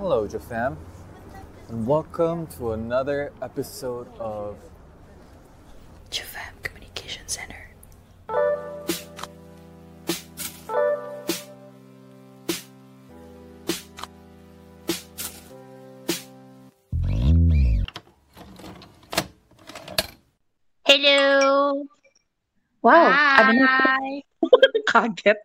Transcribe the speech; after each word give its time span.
Hello, 0.00 0.26
Jafam, 0.26 0.78
and 1.68 1.86
welcome 1.86 2.46
to 2.56 2.72
another 2.72 3.34
episode 3.42 4.08
of 4.16 4.56
Jafam 6.10 6.56
Communication 6.62 7.28
Center. 7.28 7.68
Hello. 20.88 21.84
Wow, 22.80 23.12
Hai. 23.12 24.24
ada 24.48 24.80
kaget. 24.88 25.36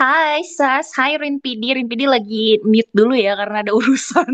Hai 0.00 0.40
Sas, 0.48 0.96
hai 0.96 1.20
Rinpidi. 1.20 1.76
Rinpidi 1.76 2.08
lagi 2.08 2.56
mute 2.64 2.88
dulu 2.96 3.12
ya 3.12 3.36
karena 3.36 3.60
ada 3.60 3.76
urusan. 3.76 4.32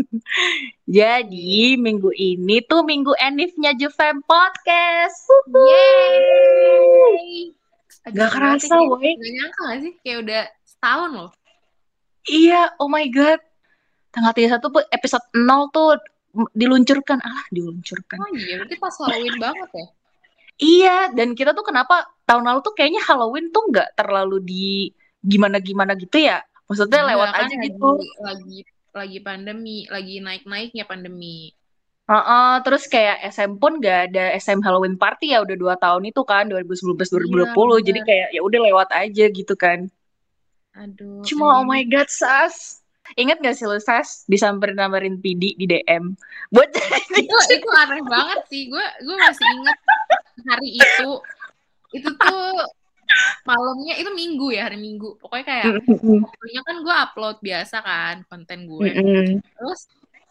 Jadi 0.87 1.75
minggu 1.75 2.07
ini 2.15 2.63
tuh 2.63 2.87
minggu 2.87 3.11
enifnya 3.19 3.75
Jufem 3.75 4.23
Podcast. 4.23 5.27
Wuhu. 5.27 5.67
Yeay. 5.67 7.51
Aduh, 8.07 8.15
Gak 8.15 8.29
kerasa, 8.31 8.79
woy. 8.79 9.11
Gak 9.19 9.27
nyangka 9.35 9.61
gak 9.67 9.79
sih? 9.83 9.93
Kayak 10.07 10.17
udah 10.23 10.43
setahun 10.63 11.09
loh. 11.11 11.29
Iya, 12.31 12.61
oh 12.79 12.87
my 12.87 13.03
god. 13.11 13.43
Tanggal 14.15 14.31
31 14.39 14.71
tuh 14.71 14.83
episode 14.87 15.25
0 15.35 15.75
tuh 15.75 15.99
diluncurkan. 16.55 17.19
Alah, 17.19 17.43
diluncurkan. 17.51 18.23
Oh 18.23 18.31
iya, 18.39 18.63
berarti 18.63 18.79
pas 18.79 18.95
Halloween 19.03 19.35
banget 19.51 19.69
ya? 19.75 19.87
Iya, 20.63 20.97
dan 21.11 21.35
kita 21.35 21.51
tuh 21.51 21.67
kenapa 21.67 22.07
tahun 22.23 22.47
lalu 22.47 22.63
tuh 22.63 22.71
kayaknya 22.71 23.03
Halloween 23.03 23.51
tuh 23.51 23.67
nggak 23.67 23.99
terlalu 23.99 24.39
di 24.39 24.95
gimana-gimana 25.23 25.93
gitu 25.95 26.17
ya. 26.19 26.41
Maksudnya 26.67 27.01
Iya, 27.01 27.09
lewat 27.15 27.29
kan 27.31 27.39
aja 27.47 27.55
lagi, 27.55 27.65
gitu. 27.69 27.89
Lagi 28.19 28.59
lagi 28.91 29.19
pandemi, 29.21 29.77
lagi 29.87 30.15
naik-naiknya 30.19 30.83
pandemi. 30.83 31.53
Heeh, 32.07 32.53
terus 32.63 32.87
kayak 32.87 33.19
SM 33.29 33.59
pun 33.59 33.77
gak 33.77 34.09
ada 34.09 34.31
SM 34.33 34.63
Halloween 34.63 34.95
party 34.95 35.35
ya 35.35 35.43
udah 35.43 35.53
dua 35.53 35.75
tahun 35.75 36.07
itu 36.07 36.23
kan 36.23 36.47
2019 36.47 36.95
2020 36.95 37.51
Iya, 37.51 37.83
jadi 37.83 37.99
benar. 37.99 38.07
kayak 38.07 38.27
ya 38.31 38.41
udah 38.41 38.59
lewat 38.63 38.89
aja 38.95 39.25
gitu 39.27 39.53
kan. 39.53 39.91
Aduh. 40.73 41.21
Cuma 41.27 41.59
oh 41.59 41.63
ini- 41.63 41.69
my 41.69 41.81
god 41.85 42.07
Sas. 42.07 42.79
Ingat 43.15 43.39
gak 43.39 43.55
sih 43.55 43.63
lu 43.63 43.79
Sas 43.79 44.27
disamperin 44.27 44.75
namarin 44.75 45.15
PD 45.17 45.55
di 45.55 45.63
DM 45.63 46.11
buat 46.51 46.67
itu 47.15 47.35
itu 47.55 47.67
aneh 47.75 48.03
banget 48.03 48.39
sih. 48.51 48.67
Gue 48.67 48.83
gue 49.03 49.15
masih 49.15 49.47
ingat 49.47 49.77
hari 50.43 50.69
itu. 50.75 51.09
Itu 51.91 52.09
tuh 52.19 52.67
malamnya 53.43 53.93
itu 53.95 54.09
minggu 54.11 54.47
ya 54.51 54.67
hari 54.67 54.77
minggu. 54.77 55.15
Pokoknya 55.17 55.45
kayak 55.45 55.65
waktunya 56.03 56.61
kan 56.61 56.75
gue 56.81 56.95
upload 56.95 57.37
biasa 57.39 57.77
kan 57.81 58.15
konten 58.25 58.67
gue. 58.67 58.89
Terus 59.41 59.81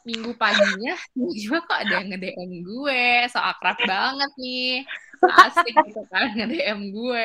minggu 0.07 0.39
paginya 0.39 0.95
tiba-tiba 1.13 1.59
kok 1.67 1.79
ada 1.83 1.93
yang 1.99 2.09
nge-DM 2.15 2.53
gue, 2.63 3.05
so 3.27 3.39
akrab 3.39 3.75
banget 3.83 4.31
nih. 4.39 4.87
So 5.19 5.27
asik 5.27 5.75
gitu 5.87 6.03
kan 6.09 6.31
nge-DM 6.33 6.81
gue. 6.95 7.25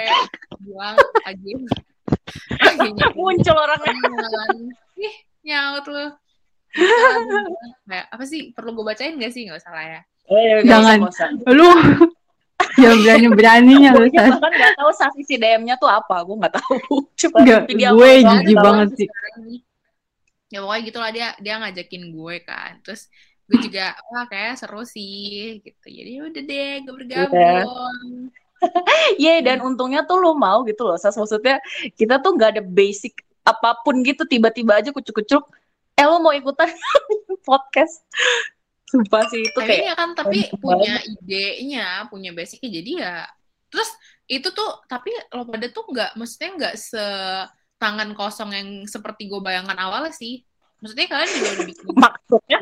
Bilang 0.63 0.95
pagi 1.21 1.51
paginya 2.57 3.07
muncul 3.17 3.55
orangnya. 3.55 3.93
Ih, 4.97 5.15
nyaut 5.43 5.85
lu. 5.85 6.05
Kayak 7.83 8.05
apa 8.09 8.23
sih 8.23 8.55
perlu 8.55 8.71
gue 8.73 8.85
bacain 8.87 9.19
gak 9.19 9.33
sih 9.35 9.43
nggak 9.43 9.59
salah 9.59 9.83
ya 9.83 10.01
Eh, 10.31 10.63
Jangan. 10.63 11.03
lu 11.51 11.67
yang 12.81 12.97
berani 13.05 13.27
beraninya 13.29 13.89
lu 13.95 14.09
Sas. 14.09 14.33
bahkan 14.33 14.51
nggak 14.51 14.73
tahu 14.75 14.91
Sas 14.97 15.13
isi 15.21 15.35
DM-nya 15.37 15.77
tuh 15.77 15.89
apa, 15.89 16.25
gue 16.25 16.35
nggak 16.35 16.55
tahu. 16.57 16.75
Cuma 17.19 17.37
Nggak, 17.45 17.61
PD 17.69 17.81
gue 17.85 18.11
jijik 18.25 18.57
banget 18.57 18.89
sih 18.97 19.07
ya 20.51 20.59
pokoknya 20.59 20.81
gitulah 20.83 21.09
dia 21.15 21.27
dia 21.39 21.55
ngajakin 21.63 22.03
gue 22.11 22.35
kan 22.43 22.71
terus 22.83 23.07
gue 23.47 23.71
juga 23.71 23.95
wah 24.11 24.27
kayak 24.27 24.59
seru 24.59 24.83
sih 24.83 25.63
gitu 25.63 25.87
jadi 25.87 26.27
udah 26.27 26.43
deh 26.43 26.73
gue 26.83 26.93
bergabung 26.93 28.29
Iya, 29.17 29.41
dan 29.47 29.57
untungnya 29.65 30.05
tuh 30.05 30.21
lo 30.21 30.37
mau 30.37 30.61
gitu 30.69 30.85
loh, 30.85 30.93
Sas. 30.93 31.17
Maksudnya 31.17 31.57
kita 31.97 32.21
tuh 32.21 32.37
nggak 32.37 32.49
ada 32.53 32.61
basic 32.61 33.25
apa 33.41 33.81
pun 33.81 34.05
gitu, 34.05 34.21
tiba-tiba 34.29 34.77
aja 34.77 34.93
kucuk-kucuk, 34.93 35.41
eh 35.97 36.05
lo 36.05 36.21
mau 36.21 36.29
ikutan 36.29 36.69
podcast? 37.49 38.05
Sumpah 38.91 39.23
sih, 39.31 39.47
itu 39.47 39.55
tapi 39.55 39.71
kayak, 39.71 39.87
ya 39.87 39.93
kan 39.95 40.09
tapi 40.19 40.51
punya 40.59 40.99
idenya 41.07 41.87
punya 42.11 42.35
basicnya 42.35 42.69
jadi 42.83 42.91
ya 42.99 43.17
terus 43.71 43.87
itu 44.27 44.51
tuh 44.51 44.83
tapi 44.83 45.15
lo 45.31 45.47
pada 45.47 45.71
tuh 45.71 45.87
nggak 45.87 46.19
maksudnya 46.19 46.49
nggak 46.59 46.75
se 46.75 47.05
tangan 47.81 48.13
kosong 48.13 48.53
yang 48.53 48.69
seperti 48.85 49.25
gue 49.25 49.41
bayangkan 49.41 49.81
awalnya 49.81 50.13
sih. 50.13 50.45
Maksudnya 50.85 51.09
kalian 51.09 51.29
juga 51.33 51.49
udah 51.49 51.65
bikin 51.65 51.85
maksudnya, 52.05 52.57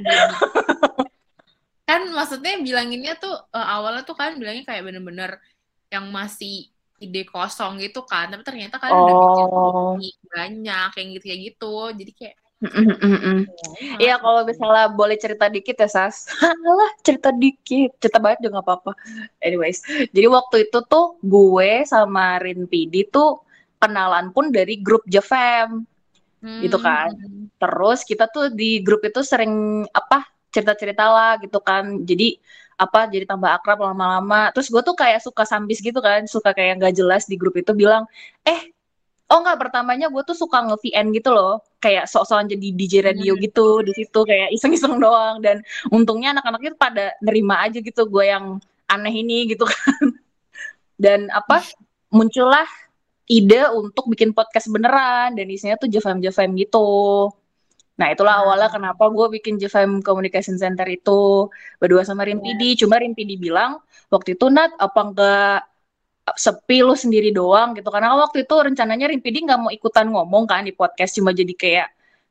kan 1.89 2.01
maksudnya 2.15 2.53
bilanginnya 2.63 3.13
tuh 3.19 3.35
eh, 3.35 3.67
awalnya 3.67 4.07
tuh 4.07 4.15
kan 4.15 4.39
bilangnya 4.39 4.63
kayak 4.63 4.87
bener-bener 4.87 5.43
yang 5.91 6.07
masih 6.07 6.71
ide 6.99 7.23
kosong 7.27 7.79
gitu 7.79 8.03
kan 8.03 8.27
tapi 8.27 8.43
ternyata 8.43 8.75
kalian 8.75 8.99
udah 9.07 9.15
bikin 9.23 9.47
oh, 9.55 9.95
banyak 10.35 10.89
yang 10.99 11.07
gitu 11.15 11.25
kayak 11.31 11.41
gitu 11.47 11.75
jadi 11.95 12.11
kayak 12.11 12.35
Mm-mm-mm. 12.59 13.47
Iya, 14.03 14.19
kalau 14.19 14.43
misalnya 14.43 14.91
boleh 14.91 15.15
cerita 15.15 15.47
dikit 15.47 15.79
ya, 15.79 15.87
Sas. 15.87 16.27
Alah, 16.67 16.91
cerita 17.07 17.31
dikit. 17.31 17.95
Cerita 18.03 18.19
banyak 18.19 18.43
juga 18.43 18.59
nggak 18.59 18.67
apa-apa. 18.67 18.91
Anyways, 19.39 19.79
jadi 20.11 20.27
waktu 20.27 20.67
itu 20.67 20.83
tuh 20.83 21.15
gue 21.23 21.87
sama 21.87 22.35
Rin 22.43 22.67
PD 22.67 23.07
tuh 23.07 23.39
kenalan 23.79 24.35
pun 24.35 24.51
dari 24.51 24.75
grup 24.83 25.07
Jefam. 25.07 25.87
gitu 26.39 26.79
kan. 26.79 27.11
Hmm. 27.11 27.51
Terus 27.59 28.07
kita 28.07 28.31
tuh 28.31 28.47
di 28.55 28.79
grup 28.79 29.03
itu 29.03 29.19
sering 29.27 29.83
apa 29.91 30.23
cerita-cerita 30.55 31.05
lah 31.11 31.31
gitu 31.43 31.59
kan. 31.59 32.07
Jadi 32.07 32.39
apa 32.79 33.11
jadi 33.11 33.27
tambah 33.27 33.51
akrab 33.59 33.83
lama-lama. 33.83 34.55
Terus 34.55 34.71
gue 34.71 34.79
tuh 34.79 34.95
kayak 34.95 35.19
suka 35.19 35.43
sambis 35.43 35.83
gitu 35.83 35.99
kan, 35.99 36.23
suka 36.31 36.55
kayak 36.55 36.79
nggak 36.79 36.95
jelas 36.95 37.27
di 37.27 37.35
grup 37.35 37.59
itu 37.59 37.75
bilang, 37.75 38.07
eh 38.47 38.71
oh 39.29 39.39
nggak 39.45 39.59
pertamanya 39.61 40.09
gue 40.09 40.21
tuh 40.25 40.33
suka 40.33 40.65
nge-VN 40.65 41.13
gitu 41.13 41.29
loh, 41.29 41.61
kayak 41.77 42.09
sok-sokan 42.09 42.49
jadi 42.49 42.67
DJ 42.73 42.93
radio 43.05 43.37
Hmm. 43.37 43.41
gitu 43.45 43.67
di 43.85 43.93
situ 43.93 44.19
kayak 44.25 44.49
iseng-iseng 44.53 44.97
doang. 44.97 45.37
Dan 45.39 45.61
untungnya 45.93 46.33
anak-anak 46.33 46.61
itu 46.65 46.75
pada 46.75 47.13
nerima 47.21 47.61
aja 47.61 47.77
gitu 47.77 48.09
gue 48.09 48.25
yang 48.25 48.57
aneh 48.89 49.13
ini 49.13 49.53
gitu 49.53 49.69
kan. 49.69 49.77
Dan 51.03 51.29
apa 51.29 51.61
muncullah 52.09 52.65
ide 53.29 53.69
untuk 53.71 54.09
bikin 54.09 54.33
podcast 54.33 54.65
beneran 54.73 55.37
dan 55.37 55.45
isinya 55.45 55.77
tuh 55.77 55.85
Jefam 55.85 56.17
Jefam 56.17 56.49
gitu. 56.57 57.29
Nah 58.01 58.09
itulah 58.09 58.41
Hmm. 58.41 58.43
awalnya 58.49 58.69
kenapa 58.73 59.05
gue 59.13 59.37
bikin 59.37 59.61
Jefam 59.61 60.01
Communication 60.01 60.57
Center 60.57 60.89
itu 60.89 61.45
berdua 61.77 62.01
sama 62.01 62.25
Rimpidi. 62.25 62.73
Cuma 62.75 62.97
Rimpidi 62.97 63.37
bilang 63.37 63.77
waktu 64.09 64.33
itu 64.33 64.49
Nat 64.49 64.73
apa 64.81 64.99
enggak 65.05 65.68
sepi 66.35 66.83
lu 66.83 66.93
sendiri 66.93 67.33
doang 67.33 67.73
gitu 67.77 67.87
karena 67.89 68.13
waktu 68.17 68.43
itu 68.43 68.55
rencananya 68.57 69.07
Rimpidi 69.09 69.45
nggak 69.45 69.59
mau 69.59 69.71
ikutan 69.71 70.09
ngomong 70.11 70.45
kan 70.49 70.65
di 70.67 70.73
podcast 70.75 71.15
cuma 71.17 71.33
jadi 71.33 71.53
kayak 71.55 71.87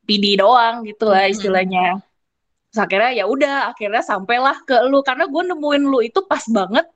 PD 0.09 0.41
doang 0.41 0.89
gitu 0.89 1.05
lah 1.09 1.29
istilahnya. 1.29 2.01
Terus 2.73 2.81
akhirnya 2.81 3.11
ya 3.13 3.25
udah 3.29 3.73
akhirnya 3.73 4.01
sampailah 4.01 4.57
ke 4.65 4.77
lu 4.89 5.05
karena 5.05 5.29
gue 5.29 5.43
nemuin 5.53 5.83
lu 5.85 6.01
itu 6.01 6.21
pas 6.25 6.45
banget 6.49 6.89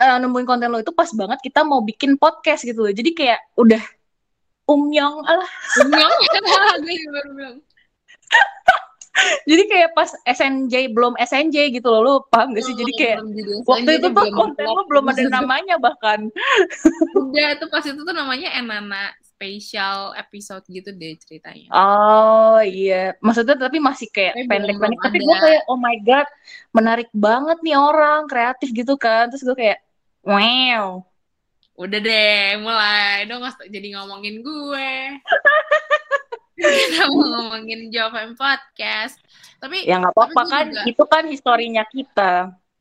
eh, 0.00 0.16
nemuin 0.20 0.44
konten 0.44 0.68
lu 0.68 0.80
itu 0.84 0.92
pas 0.92 1.08
banget 1.12 1.40
kita 1.40 1.64
mau 1.64 1.80
bikin 1.80 2.20
podcast 2.20 2.68
gitu 2.68 2.84
loh. 2.84 2.92
Jadi 2.92 3.16
kayak 3.16 3.40
udah 3.56 3.80
umyong 4.68 5.24
alah. 5.24 5.50
Umyong 5.84 6.14
gue 6.84 6.94
juga 6.96 7.10
baru 7.16 7.30
bilang 7.32 7.56
Jadi 9.48 9.62
kayak 9.66 9.90
pas 9.96 10.10
SNJ 10.26 10.92
belum 10.94 11.14
SNJ 11.18 11.74
gitu 11.74 11.88
loh. 11.88 12.00
Lu 12.04 12.14
paham 12.28 12.54
gak 12.54 12.64
sih? 12.64 12.74
Jadi 12.76 12.92
kayak 12.96 13.18
waktu 13.66 13.90
itu 13.98 14.08
tuh 14.12 14.30
konten 14.34 14.64
lu 14.66 14.82
belum 14.86 15.04
ada 15.10 15.22
namanya 15.30 15.76
bahkan. 15.80 16.28
udah 17.16 17.48
tuh 17.58 17.68
pas 17.70 17.84
itu 17.84 18.00
tuh 18.00 18.14
namanya 18.14 18.52
Enana 18.54 19.12
Special 19.38 20.18
episode 20.18 20.66
gitu 20.66 20.90
deh 20.90 21.14
ceritanya 21.22 21.70
Oh 21.70 22.58
iya, 22.58 23.14
maksudnya 23.22 23.54
tapi 23.54 23.78
masih 23.78 24.10
kayak 24.10 24.34
pendek-pendek. 24.50 24.98
Tapi 24.98 25.18
gue 25.22 25.36
kayak 25.38 25.62
oh 25.70 25.78
my 25.78 25.94
god, 26.02 26.26
menarik 26.74 27.06
banget 27.14 27.62
nih 27.62 27.78
orang 27.78 28.26
kreatif 28.26 28.74
gitu 28.74 28.98
kan. 28.98 29.30
Terus 29.30 29.46
gue 29.46 29.54
kayak 29.54 29.78
wow. 30.26 31.06
udah 31.78 31.98
deh 32.02 32.58
mulai 32.58 33.30
dong 33.30 33.46
jadi 33.70 33.88
ngomongin 33.94 34.42
gue 34.42 34.90
kita 36.58 37.06
mau 37.14 37.22
ngomongin 37.22 37.88
Java 37.94 38.26
Podcast 38.34 39.22
tapi 39.58 39.86
Ya 39.86 39.98
nggak 39.98 40.14
apa-apa 40.14 40.42
kan, 40.46 40.66
juga- 40.70 40.84
itu 40.86 41.04
kan 41.06 41.22
historinya 41.26 41.82
kita. 41.90 42.32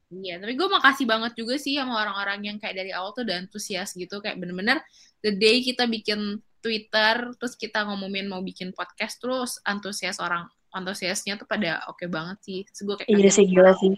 Iya, 0.07 0.39
tapi 0.39 0.56
gue 0.56 0.69
makasih 0.71 1.03
banget 1.03 1.35
juga 1.35 1.59
sih 1.59 1.75
sama 1.75 2.00
orang-orang 2.00 2.39
yang 2.47 2.57
kayak 2.63 2.79
dari 2.79 2.91
awal 2.95 3.12
tuh 3.12 3.27
udah 3.27 3.44
antusias 3.44 3.91
gitu, 3.91 4.24
kayak 4.24 4.39
bener-bener 4.39 4.79
the 5.19 5.35
day 5.35 5.59
kita 5.59 5.83
bikin 5.83 6.39
Twitter, 6.63 7.35
terus 7.35 7.59
kita 7.59 7.83
ngomongin 7.83 8.31
mau 8.31 8.39
bikin 8.39 8.71
podcast, 8.71 9.19
terus 9.19 9.59
antusias 9.68 10.23
orang 10.23 10.47
antusiasnya 10.71 11.35
tuh 11.35 11.44
pada 11.50 11.83
oke 11.91 12.07
banget 12.07 12.38
sih. 12.39 12.59
Terus 12.71 12.81
gue 12.88 12.95
kayak 13.03 13.09
Iya 13.12 13.30
sih 13.35 13.45
gila 13.51 13.71
sih. 13.83 13.94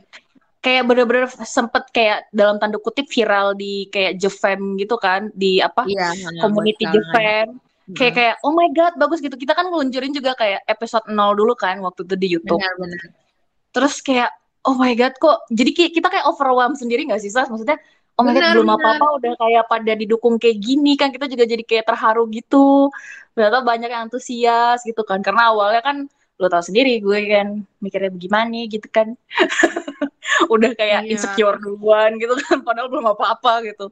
Kayak 0.60 0.84
bener-bener 0.90 1.26
sempet 1.46 1.84
kayak 1.94 2.26
dalam 2.34 2.58
tanda 2.58 2.82
kutip 2.82 3.06
viral 3.06 3.54
di 3.54 3.86
kayak 3.94 4.18
Jefam 4.18 4.82
gitu 4.82 4.98
kan, 4.98 5.30
di 5.38 5.62
apa 5.62 5.86
Iya, 5.86 6.10
community 6.42 6.90
banget. 6.90 7.54
Kayak 7.92 8.14
kayak 8.14 8.36
oh 8.42 8.52
my 8.52 8.70
god 8.70 8.94
bagus 8.96 9.18
gitu 9.18 9.34
kita 9.34 9.54
kan 9.54 9.66
ngeluncurin 9.66 10.12
juga 10.12 10.34
kayak 10.34 10.62
episode 10.66 11.06
0 11.08 11.16
dulu 11.34 11.54
kan 11.54 11.80
waktu 11.80 12.06
itu 12.06 12.16
di 12.16 12.28
YouTube 12.30 12.62
Benar-benar. 12.62 13.02
terus 13.70 13.98
kayak 14.00 14.30
oh 14.62 14.74
my 14.74 14.94
god 14.94 15.14
kok 15.16 15.46
jadi 15.50 15.72
kita 15.90 16.08
kayak 16.08 16.26
overwhelm 16.26 16.74
sendiri 16.74 17.06
nggak 17.06 17.18
sih 17.20 17.30
Sas 17.30 17.50
maksudnya 17.50 17.82
oh 18.14 18.24
my 18.24 18.32
god 18.32 18.42
Benar, 18.42 18.54
belum 18.54 18.68
benar. 18.68 18.78
apa-apa 18.78 19.08
udah 19.18 19.34
kayak 19.38 19.64
pada 19.66 19.92
didukung 19.94 20.36
kayak 20.38 20.58
gini 20.58 20.94
kan 20.94 21.10
kita 21.10 21.26
juga 21.26 21.46
jadi 21.46 21.64
kayak 21.64 21.86
terharu 21.88 22.30
gitu 22.30 22.94
ternyata 23.34 23.64
banyak 23.64 23.90
yang 23.90 24.04
antusias 24.06 24.84
gitu 24.84 25.02
kan 25.02 25.22
karena 25.22 25.50
awalnya 25.50 25.82
kan 25.82 25.98
lo 26.36 26.48
tau 26.48 26.62
sendiri 26.62 27.00
gue 27.00 27.20
kan 27.26 27.48
mikirnya 27.80 28.12
bagaimana 28.12 28.60
gitu 28.66 28.88
kan 28.88 29.18
udah 30.54 30.72
kayak 30.74 31.04
Iya. 31.04 31.12
insecure 31.16 31.58
duluan 31.58 32.16
gitu 32.16 32.38
kan 32.40 32.62
padahal 32.62 32.88
belum 32.88 33.12
apa-apa 33.12 33.66
gitu 33.66 33.90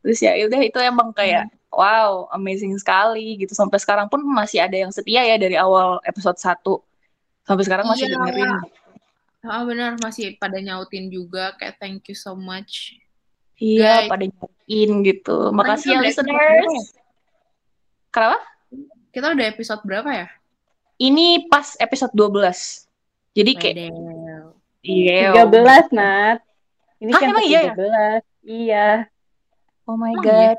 terus 0.00 0.18
ya 0.18 0.34
udah 0.42 0.60
itu 0.60 0.78
emang 0.80 1.12
kayak 1.12 1.46
Hmm. 1.46 1.58
Wow 1.72 2.28
amazing 2.36 2.76
sekali 2.76 3.40
gitu 3.40 3.56
sampai 3.56 3.80
sekarang 3.80 4.06
pun 4.06 4.20
masih 4.22 4.60
ada 4.60 4.76
yang 4.76 4.92
setia 4.92 5.24
ya 5.24 5.36
dari 5.40 5.56
awal 5.56 5.98
episode 6.04 6.36
1 6.36 6.60
sampai 7.48 7.64
sekarang 7.64 7.86
masih 7.88 8.06
Iya. 8.06 8.14
dengerin 8.20 8.52
Ah 9.42 9.66
benar 9.66 9.98
masih 9.98 10.38
pada 10.38 10.54
nyautin 10.62 11.10
juga 11.10 11.50
kayak 11.58 11.74
thank 11.82 12.06
you 12.06 12.14
so 12.14 12.38
much. 12.38 12.94
Iya, 13.58 14.06
Guys. 14.06 14.10
pada 14.10 14.24
nyariin 14.30 14.90
gitu. 15.02 15.36
Makasih 15.50 15.98
ya 15.98 16.00
listeners. 16.02 16.94
Kenapa? 18.14 18.38
Kita 19.10 19.34
udah 19.34 19.46
episode 19.50 19.82
berapa 19.82 20.10
ya? 20.14 20.28
Ini 21.02 21.50
pas 21.50 21.74
episode 21.82 22.14
12. 22.14 22.86
Jadi 23.34 23.52
kayak 23.58 23.76
iya. 24.86 25.34
13, 25.34 25.90
Nat. 25.90 26.38
Ini 27.02 27.10
Hah, 27.10 27.18
kan 27.18 27.28
emang 27.34 27.42
ke 27.42 27.50
iya 27.50 27.60
ya? 27.66 27.74
13. 27.74 28.22
Iya. 28.46 28.88
Oh 29.90 29.98
my 29.98 30.14
Emang 30.14 30.22
god. 30.22 30.58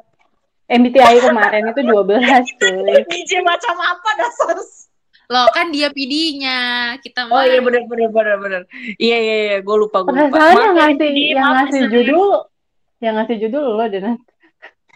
MBTI 0.74 1.18
kemarin 1.22 1.70
itu 1.70 1.82
12, 1.86 2.58
cuy. 2.58 2.94
DJ 3.14 3.32
macam 3.46 3.76
apa 3.78 4.10
dasar? 4.18 4.58
Loh 5.32 5.48
kan 5.54 5.70
dia 5.70 5.88
PD-nya. 5.94 6.60
Kita 7.00 7.30
Oh 7.30 7.42
iya 7.46 7.62
benar 7.64 7.86
benar 7.88 8.10
benar 8.12 8.38
benar. 8.42 8.62
Iya 9.00 9.18
iya 9.18 9.36
iya, 9.48 9.58
gue 9.62 9.76
lupa 9.78 10.04
gue 10.04 10.12
lupa. 10.12 10.34
Perasaan 10.34 10.58
yang 10.58 10.76
ya, 10.76 10.86
ngasih 10.92 11.12
yang 11.14 11.40
maaf 11.42 11.56
ngasih 11.56 11.82
judul 11.90 12.30
yang 13.04 13.14
ngasih 13.20 13.36
judul 13.48 13.64
lo 13.78 13.86
Nat. 13.88 14.22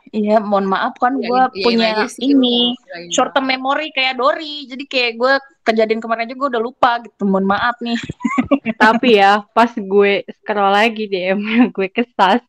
Iya, 0.07 0.39
mohon 0.39 0.71
maaf 0.71 0.95
kan 0.95 1.19
Iyain- 1.19 1.27
gue 1.27 1.41
iyain 1.51 1.65
punya 1.67 1.87
aja 1.91 2.05
sih, 2.07 2.31
ini 2.31 2.71
iyain 2.71 3.11
short 3.11 3.35
term 3.35 3.43
memory 3.43 3.91
kayak 3.91 4.15
Dori. 4.15 4.63
Jadi 4.67 4.83
kayak 4.87 5.11
gue 5.19 5.33
kejadian 5.67 5.99
kemarin 5.99 6.27
aja 6.27 6.35
gue 6.35 6.47
udah 6.47 6.63
lupa 6.63 7.03
gitu. 7.03 7.27
Mohon 7.27 7.57
maaf 7.57 7.75
nih. 7.83 7.99
Tapi 8.83 9.19
ya, 9.19 9.43
pas 9.51 9.71
gue 9.75 10.13
scroll 10.41 10.71
lagi 10.71 11.11
DM 11.11 11.39
gue 11.75 11.87
kesas. 11.91 12.39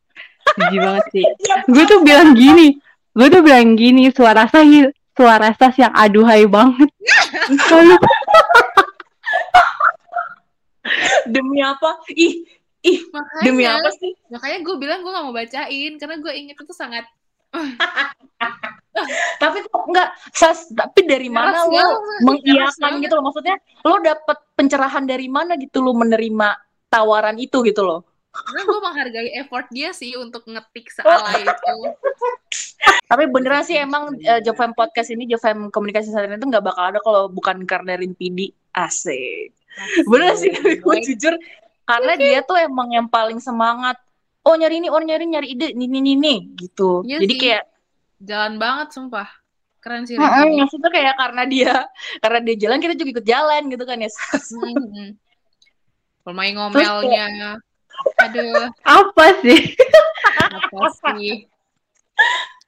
Jijik 0.58 0.80
banget 0.80 1.04
sih. 1.12 1.24
Gue 1.66 1.84
tuh 1.84 2.00
bilang 2.02 2.32
gini, 2.32 2.78
gue 3.18 3.26
tuh 3.26 3.42
bilang 3.42 3.74
gini, 3.74 4.14
suara 4.14 4.46
sah 4.46 4.62
suara 5.18 5.50
sas 5.58 5.74
yang 5.74 5.90
aduhai 5.90 6.46
banget. 6.46 6.86
Lalu 7.50 7.98
Demi 11.34 11.58
apa? 11.60 11.98
Ih, 12.14 12.46
ih, 12.86 12.98
Makanya, 13.12 13.44
demi 13.44 13.64
apa 13.66 13.90
sih? 13.98 14.12
makanya 14.32 14.58
gue 14.64 14.74
bilang 14.80 15.04
gue 15.04 15.12
gak 15.12 15.24
mau 15.26 15.34
bacain 15.34 15.92
karena 16.00 16.16
gue 16.22 16.32
inget 16.32 16.56
itu 16.56 16.72
sangat 16.72 17.04
Tapi 19.38 19.62
kok 19.62 19.84
enggak 19.86 20.10
Sas, 20.34 20.74
tapi 20.74 21.06
dari 21.06 21.30
mana 21.30 21.62
Keras 21.62 21.70
lo 21.70 22.02
mengiyakan 22.26 22.98
gitu 22.98 23.14
loh 23.14 23.30
maksudnya 23.30 23.56
lo 23.86 24.02
dapet 24.02 24.38
pencerahan 24.58 25.06
dari 25.06 25.30
mana 25.30 25.54
gitu 25.54 25.84
lo 25.84 25.94
menerima 25.94 26.48
tawaran 26.90 27.38
itu 27.38 27.62
gitu 27.62 27.84
loh 27.86 28.07
karena 28.38 28.60
gue 28.62 28.80
menghargai 28.80 29.30
effort 29.42 29.66
dia 29.74 29.90
sih 29.90 30.14
untuk 30.14 30.46
ngetik 30.46 30.94
sealai 30.94 31.42
itu. 31.42 31.74
tapi 33.10 33.24
beneran 33.26 33.66
sih 33.66 33.76
emang 33.76 34.14
uh, 34.14 34.40
Jofam 34.46 34.72
podcast 34.72 35.10
ini 35.10 35.26
Jofam 35.26 35.74
komunikasi 35.74 36.14
saat 36.14 36.30
itu 36.30 36.46
nggak 36.46 36.64
bakal 36.64 36.84
ada 36.94 37.00
kalau 37.02 37.26
bukan 37.26 37.66
karena 37.66 37.98
Rin 37.98 38.14
PD 38.14 38.54
asik 38.72 39.52
bener 40.06 40.34
sih 40.38 40.54
gue 40.54 40.96
jujur 41.06 41.34
karena 41.88 42.12
dia 42.14 42.40
tuh 42.46 42.58
emang 42.58 42.94
yang 42.94 43.06
paling 43.10 43.42
semangat 43.42 43.98
oh 44.46 44.54
nyari 44.54 44.80
ini 44.80 44.88
oh 44.88 45.02
nyari 45.02 45.24
nyari 45.26 45.48
ide 45.54 45.66
ini 45.74 45.86
ini 45.88 46.10
ini 46.14 46.34
gitu 46.54 47.02
Iya 47.02 47.22
jadi 47.22 47.34
sih. 47.34 47.40
kayak 47.42 47.64
Jalan 48.18 48.58
banget 48.58 48.90
sumpah. 48.90 49.28
Keren 49.78 50.02
sih. 50.02 50.18
Rin. 50.18 50.58
maksudnya 50.58 50.90
kayak 50.90 51.14
karena 51.14 51.42
dia 51.46 51.74
karena 52.18 52.38
dia 52.42 52.56
jalan 52.66 52.78
kita 52.82 52.94
juga 52.98 53.10
ikut 53.18 53.26
jalan 53.26 53.62
gitu 53.70 53.84
kan 53.86 53.98
ya 54.02 54.10
Sas. 54.10 54.46
Hmm. 54.58 55.14
Pemain 56.26 56.52
ngomelnya. 56.52 57.62
Aduh, 58.18 58.74
apa 58.82 59.24
sih? 59.44 59.60
apa 60.50 60.86
sih? 61.14 61.46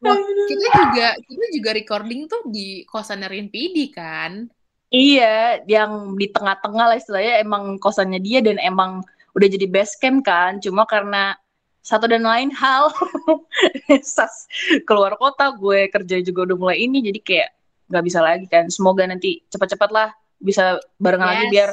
Wah, 0.01 0.17
kita 0.47 0.67
juga 0.79 1.09
kita 1.19 1.47
juga 1.53 1.71
recording 1.77 2.31
tuh 2.31 2.47
di 2.49 2.87
kosan 2.89 3.27
Rin 3.27 3.51
PD 3.53 3.91
kan. 3.93 4.47
Iya, 4.91 5.63
yang 5.71 6.19
di 6.19 6.27
tengah-tengah 6.31 6.87
lah 6.91 6.97
istilahnya 6.99 7.43
emang 7.43 7.79
kosannya 7.79 8.19
dia 8.19 8.43
dan 8.43 8.59
emang 8.59 9.07
udah 9.39 9.49
jadi 9.51 9.67
base 9.71 9.95
camp 10.01 10.27
kan. 10.27 10.59
Cuma 10.59 10.83
karena 10.89 11.39
satu 11.81 12.11
dan 12.11 12.27
lain 12.27 12.51
hal, 12.51 12.91
sas 14.03 14.51
keluar 14.87 15.15
kota, 15.15 15.55
gue 15.55 15.87
kerja 15.91 16.19
juga 16.27 16.51
udah 16.51 16.57
mulai 16.59 16.79
ini, 16.83 17.01
jadi 17.07 17.21
kayak 17.23 17.49
nggak 17.91 18.05
bisa 18.07 18.19
lagi 18.19 18.47
kan. 18.51 18.67
Semoga 18.71 19.07
nanti 19.07 19.43
cepat-cepat 19.51 19.91
lah 19.91 20.09
bisa 20.41 20.81
barengan 20.97 21.29
lagi 21.37 21.45
Yes. 21.49 21.53
biar 21.53 21.71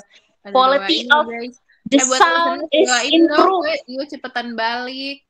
Ada 0.47 0.53
Quality 0.53 0.97
doain, 1.07 1.15
of 1.15 1.25
guys. 1.27 1.55
The 1.87 1.97
Eh, 1.97 2.05
buat 2.05 2.19
sound 2.19 2.61
is 2.69 2.89
improved. 3.07 3.81
gue, 3.85 4.05
cepetan 4.07 4.53
balik. 4.53 5.23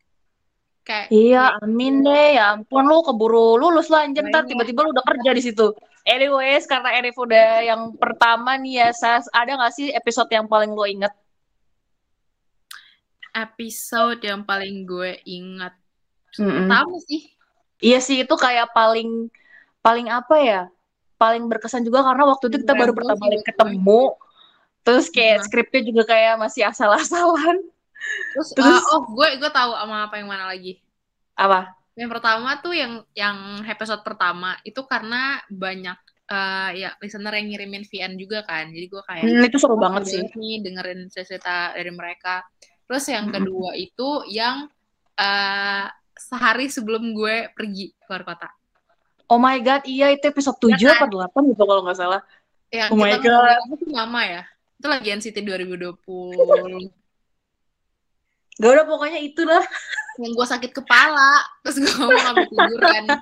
Kayak 0.82 1.08
Iya, 1.10 1.44
amin 1.60 2.00
deh. 2.00 2.28
Ya 2.36 2.54
ampun 2.54 2.84
lu 2.84 3.04
keburu 3.04 3.56
lulus 3.56 3.88
lah 3.88 4.04
anjir 4.04 4.24
ntar 4.24 4.44
Makanya. 4.44 4.50
tiba-tiba 4.50 4.80
lu 4.82 4.92
udah 4.92 5.06
kerja 5.06 5.32
di 5.32 5.44
situ. 5.44 5.68
Anyways, 6.04 6.64
karena 6.64 6.96
Erif 6.96 7.20
udah 7.20 7.60
yang 7.62 7.92
pertama 7.94 8.56
nih 8.56 8.80
ya, 8.80 8.90
Sas, 8.92 9.28
ada 9.30 9.52
nggak 9.54 9.74
sih 9.76 9.92
episode 9.92 10.32
yang 10.32 10.48
paling 10.48 10.72
lo 10.72 10.84
inget? 10.84 11.12
episode 13.36 14.18
yang 14.24 14.42
paling 14.42 14.82
gue 14.82 15.22
ingat. 15.24 15.74
Mm-mm. 16.38 16.66
Pertama 16.66 16.98
sih. 17.06 17.30
Iya 17.78 18.02
sih 18.02 18.26
itu 18.26 18.34
kayak 18.34 18.74
paling 18.74 19.30
paling 19.80 20.10
apa 20.10 20.36
ya? 20.42 20.62
Paling 21.18 21.46
berkesan 21.46 21.86
juga 21.86 22.02
karena 22.02 22.26
waktu 22.26 22.50
itu 22.50 22.66
kita 22.66 22.74
baru 22.74 22.94
pertama 22.94 23.22
kali 23.22 23.38
buat 23.38 23.54
gue. 23.78 24.06
Terus 24.88 25.12
kayak 25.12 25.38
Nah. 25.38 25.44
skripnya 25.44 25.82
juga 25.84 26.04
kayak 26.08 26.40
masih 26.40 26.64
asal-asalan. 26.64 27.60
Terus, 28.32 28.56
Terus- 28.56 28.88
uh, 28.88 28.96
oh 28.96 29.02
gue 29.12 29.28
gue 29.36 29.52
tahu 29.52 29.76
sama 29.76 30.08
apa 30.08 30.16
yang 30.16 30.32
mana 30.32 30.48
lagi. 30.48 30.80
Apa? 31.36 31.76
Yang 31.98 32.10
pertama 32.16 32.56
tuh 32.64 32.72
yang 32.72 33.04
yang 33.12 33.36
episode 33.68 34.00
pertama 34.02 34.56
itu 34.64 34.80
karena 34.88 35.44
banyak 35.52 35.98
eh, 36.28 36.70
ya 36.78 36.90
listener 37.00 37.36
yang 37.36 37.48
ngirimin 37.52 37.84
VN 37.84 38.16
juga 38.16 38.44
kan. 38.44 38.68
Jadi 38.68 38.86
gue 38.86 39.02
kayak 39.02 39.24
Hmm, 39.28 39.44
itu 39.44 39.58
seru 39.60 39.76
oh, 39.76 39.82
banget 39.82 40.08
sih. 40.08 40.24
nih 40.24 40.60
dengerin 40.60 41.08
cerita 41.08 41.72
dari 41.72 41.92
mereka. 41.92 42.44
Terus 42.84 43.04
yang 43.08 43.28
Mm-mm. 43.28 43.36
kedua 43.44 43.72
itu 43.76 44.10
yang 44.30 44.68
eh, 45.16 45.86
sehari 46.14 46.68
sebelum 46.68 47.12
gue 47.12 47.50
pergi 47.52 47.92
keluar 48.06 48.24
kota. 48.24 48.50
Oh 49.28 49.36
my 49.36 49.60
god, 49.60 49.84
iya 49.84 50.12
itu 50.12 50.24
episode 50.24 50.56
7 50.62 50.78
Iya 50.78 50.96
apa 50.96 51.06
8 51.10 51.52
gitu 51.52 51.64
kalau 51.64 51.84
nggak 51.84 51.98
salah. 52.00 52.22
Yang 52.70 52.90
Oh 52.92 52.98
my 53.00 53.12
apa 53.12 53.76
sih 53.76 53.92
lama 53.92 54.22
ya? 54.24 54.44
Itu 54.78 54.88
lagi 54.88 55.10
NCT 55.10 55.38
2020. 55.42 55.98
Gak 58.58 58.72
udah 58.74 58.86
pokoknya 58.90 59.22
itu 59.22 59.46
lah. 59.46 59.62
yang 60.18 60.34
gue 60.34 60.48
sakit 60.50 60.74
kepala, 60.74 61.46
terus 61.62 61.78
gue 61.78 61.94
ngomong 61.94 62.22
sampai 62.26 62.46
tiduran. 62.50 63.06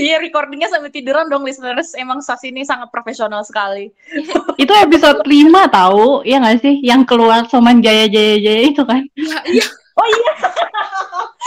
Iya 0.00 0.16
recordingnya 0.16 0.72
sampai 0.72 0.88
tiduran 0.88 1.28
dong 1.28 1.44
listeners. 1.44 1.92
Emang 1.92 2.24
Sas 2.24 2.40
ini 2.48 2.64
sangat 2.64 2.88
profesional 2.88 3.44
sekali. 3.44 3.92
Itu 4.62 4.72
episode 4.72 5.20
5 5.28 5.28
tahu, 5.68 6.24
ya 6.24 6.40
nggak 6.40 6.64
sih? 6.64 6.80
Yang 6.80 7.12
keluar 7.12 7.44
Soman 7.52 7.84
Jaya 7.84 8.08
Jaya 8.08 8.40
Jaya 8.40 8.62
itu 8.64 8.80
kan? 8.80 9.04
Iya, 9.12 9.38
iya. 9.52 9.66
Oh 9.94 10.08
iya. 10.10 10.32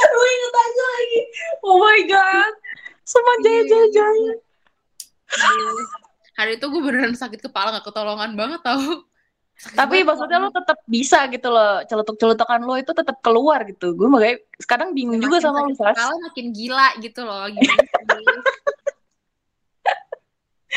Lu 0.08 0.24
inget 0.24 0.54
aja 0.56 0.84
lagi. 0.88 1.22
Oh 1.68 1.76
my 1.84 2.00
god. 2.08 2.54
Semua 3.04 3.36
jaya 3.44 3.62
jaya 3.68 3.88
jaya. 3.92 4.34
Hari 6.38 6.62
itu 6.62 6.66
gue 6.70 6.82
beneran 6.86 7.18
sakit 7.18 7.42
kepala 7.50 7.74
gak 7.82 7.86
ketolongan 7.90 8.38
banget 8.38 8.62
tau. 8.62 9.04
Sakit 9.58 9.74
Tapi 9.74 10.06
banget, 10.06 10.08
maksudnya 10.14 10.38
lu 10.38 10.50
tetap 10.54 10.78
bisa 10.86 11.20
gitu 11.34 11.50
loh. 11.50 11.82
Celutuk-celutukan 11.90 12.60
lu 12.62 12.78
itu 12.78 12.94
tetap 12.94 13.18
keluar 13.26 13.66
gitu. 13.66 13.98
Gue 13.98 14.06
makanya 14.06 14.38
sekarang 14.62 14.94
bingung 14.94 15.18
juga 15.18 15.42
Makin 15.42 15.46
sama 15.50 15.60
lu, 15.66 15.74
sakit 15.74 15.82
Sas. 15.82 15.96
kepala 15.98 16.16
makin 16.30 16.46
gila 16.54 16.88
gitu 17.02 17.22
loh 17.26 17.42
sih 17.50 17.66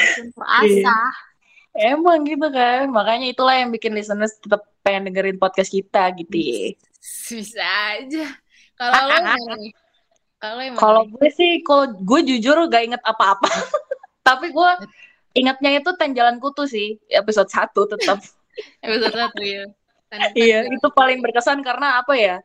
makin 0.00 0.32
terasa 0.32 0.96
Emang 1.76 2.24
gitu 2.24 2.48
kan. 2.50 2.88
Makanya 2.88 3.26
itulah 3.28 3.54
yang 3.54 3.68
bikin 3.68 3.92
listeners 3.92 4.40
tetap 4.40 4.64
pengen 4.80 5.12
dengerin 5.12 5.36
podcast 5.36 5.70
kita 5.70 6.08
gitu 6.16 6.36
ya. 6.40 6.72
bisa 7.30 7.64
aja 7.96 8.28
kalau 8.76 9.08
lo 9.08 9.16
gimana 9.24 9.54
nih 9.56 9.72
kalau 10.40 10.54
lo 10.56 10.62
yang 10.64 10.74
mana 10.76 10.80
Kalau 10.84 11.02
gue 11.08 11.28
sih, 11.32 11.52
kalau 11.64 11.84
gue 11.96 12.20
jujur 12.32 12.56
gak 12.68 12.84
inget 12.88 13.02
apa-apa. 13.04 13.48
Tapi 14.28 14.52
gue 14.52 14.70
ingatnya 15.32 15.78
itu 15.78 15.90
Ten 15.96 16.12
Jalan 16.12 16.38
Kutu 16.38 16.66
sih. 16.66 16.98
Episode 17.06 17.48
1 17.48 17.70
tetap. 17.96 18.18
episode 18.84 19.14
satu 19.14 19.40
ya 19.40 19.64
Iya, 20.34 20.66
tanda. 20.66 20.74
itu 20.74 20.88
paling 20.90 21.22
berkesan 21.22 21.62
karena 21.62 22.02
apa 22.02 22.14
ya? 22.18 22.36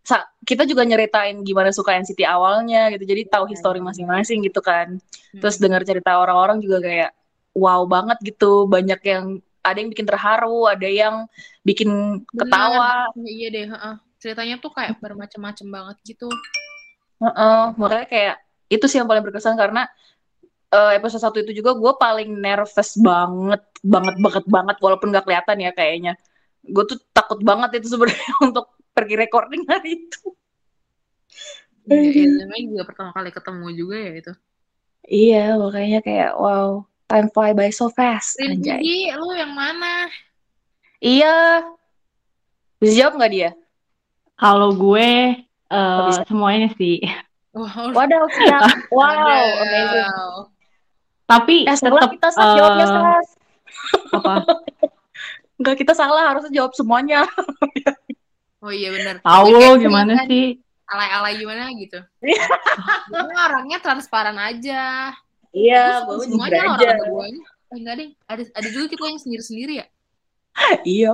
sa- 0.00 0.24
kita 0.48 0.64
juga 0.64 0.80
nyeritain 0.82 1.44
gimana 1.44 1.70
suka 1.70 1.92
NCT 1.92 2.24
awalnya 2.24 2.88
gitu. 2.96 3.04
Jadi 3.04 3.28
tahu 3.28 3.44
histori 3.52 3.84
masing-masing 3.84 4.40
gitu 4.46 4.64
kan. 4.64 4.96
Terus 5.36 5.60
Hmm. 5.60 5.62
dengar 5.68 5.82
cerita 5.84 6.16
orang-orang 6.16 6.58
juga 6.64 6.80
kayak 6.80 7.10
wow 7.52 7.84
banget 7.84 8.16
gitu. 8.24 8.64
Banyak 8.64 9.00
yang 9.04 9.24
ada 9.60 9.76
yang 9.76 9.90
bikin 9.92 10.06
terharu, 10.08 10.64
ada 10.66 10.88
yang 10.88 11.28
bikin 11.62 11.90
Bener. 12.24 12.48
ketawa. 12.48 13.12
Ya, 13.12 13.28
iya 13.28 13.48
deh, 13.52 13.66
heeh. 13.68 13.94
Ceritanya 14.16 14.56
tuh 14.56 14.72
kayak 14.72 14.96
bermacam-macam 15.04 15.66
banget 15.68 15.96
gitu. 16.16 16.28
Heeh, 17.20 17.62
makanya 17.76 18.06
kayak 18.08 18.36
itu 18.72 18.84
sih 18.88 18.96
yang 19.02 19.08
paling 19.10 19.20
berkesan 19.20 19.58
karena 19.60 19.84
eh, 20.70 20.90
episode 20.96 21.22
satu 21.22 21.38
itu 21.42 21.62
juga 21.62 21.74
gue 21.74 21.92
paling 21.98 22.30
nervous 22.38 22.94
banget, 22.98 23.62
banget 23.82 24.16
banget 24.22 24.44
banget 24.46 24.76
walaupun 24.78 25.10
gak 25.10 25.26
kelihatan 25.26 25.58
ya 25.58 25.70
kayaknya. 25.74 26.12
Gue 26.62 26.84
tuh 26.86 26.98
takut 27.10 27.42
banget 27.42 27.82
itu 27.82 27.90
sebenarnya 27.90 28.30
untuk 28.46 28.70
pergi 28.94 29.14
recording 29.18 29.62
hari 29.66 30.06
itu. 30.06 30.22
Iya, 31.90 32.10
iya, 32.12 32.26
namanya 32.46 32.64
juga 32.70 32.84
pertama 32.86 33.10
kali 33.10 33.30
ketemu 33.34 33.66
juga 33.74 33.96
ya 33.98 34.12
itu. 34.14 34.32
Iya, 35.10 35.44
makanya 35.58 35.98
kayak 36.04 36.30
wow, 36.38 36.86
time 37.10 37.28
fly 37.34 37.50
by 37.50 37.70
so 37.74 37.90
fast. 37.90 38.38
Jadi 38.38 39.10
lu 39.16 39.34
yang 39.34 39.50
mana? 39.50 40.06
Iya. 41.02 41.66
Bisa 42.78 42.92
jawab 42.94 43.18
nggak 43.18 43.32
dia? 43.32 43.50
Kalau 44.38 44.70
gue 44.76 45.10
eh, 45.50 46.06
bisa. 46.06 46.22
semuanya 46.28 46.68
sih. 46.78 47.02
Wow, 47.50 47.90
Waduh, 47.90 48.30
siap. 48.38 48.62
Wow, 48.94 49.10
Wadaw. 49.10 49.46
amazing. 49.66 50.49
Tapi 51.30 51.62
Eh, 51.62 51.76
salah 51.78 52.02
tetap 52.02 52.10
kita 52.10 52.28
Sas, 52.34 52.50
jawabnya 52.58 52.86
eh, 52.86 52.90
Sas. 52.90 53.28
apa? 54.10 54.34
Enggak, 55.62 55.76
kita 55.78 55.92
salah, 55.94 56.34
harusnya 56.34 56.50
jawab 56.50 56.72
semuanya. 56.74 57.22
Oh 58.60 58.68
iya 58.68 58.92
bener. 58.92 59.24
Tahu 59.24 59.80
gimana 59.80 60.20
kan, 60.20 60.28
sih? 60.28 60.60
Alay-alay 60.84 61.32
gimana 61.40 61.72
gitu. 61.80 61.96
Iya. 62.28 62.44
Gue 63.08 63.40
orangnya 63.40 63.80
transparan 63.80 64.36
aja. 64.36 65.16
Iya, 65.56 66.04
Gue 66.04 66.28
semuanya 66.28 66.68
orang 66.68 66.76
keduanya. 67.00 67.40
Eh, 67.72 67.76
enggak 67.80 67.94
deh. 67.96 68.08
Ada, 68.28 68.42
ada 68.52 68.68
juga 68.68 68.86
kita 68.92 69.04
yang 69.08 69.16
sendiri-sendiri 69.16 69.72
ya. 69.80 69.86
Iya. 70.84 71.12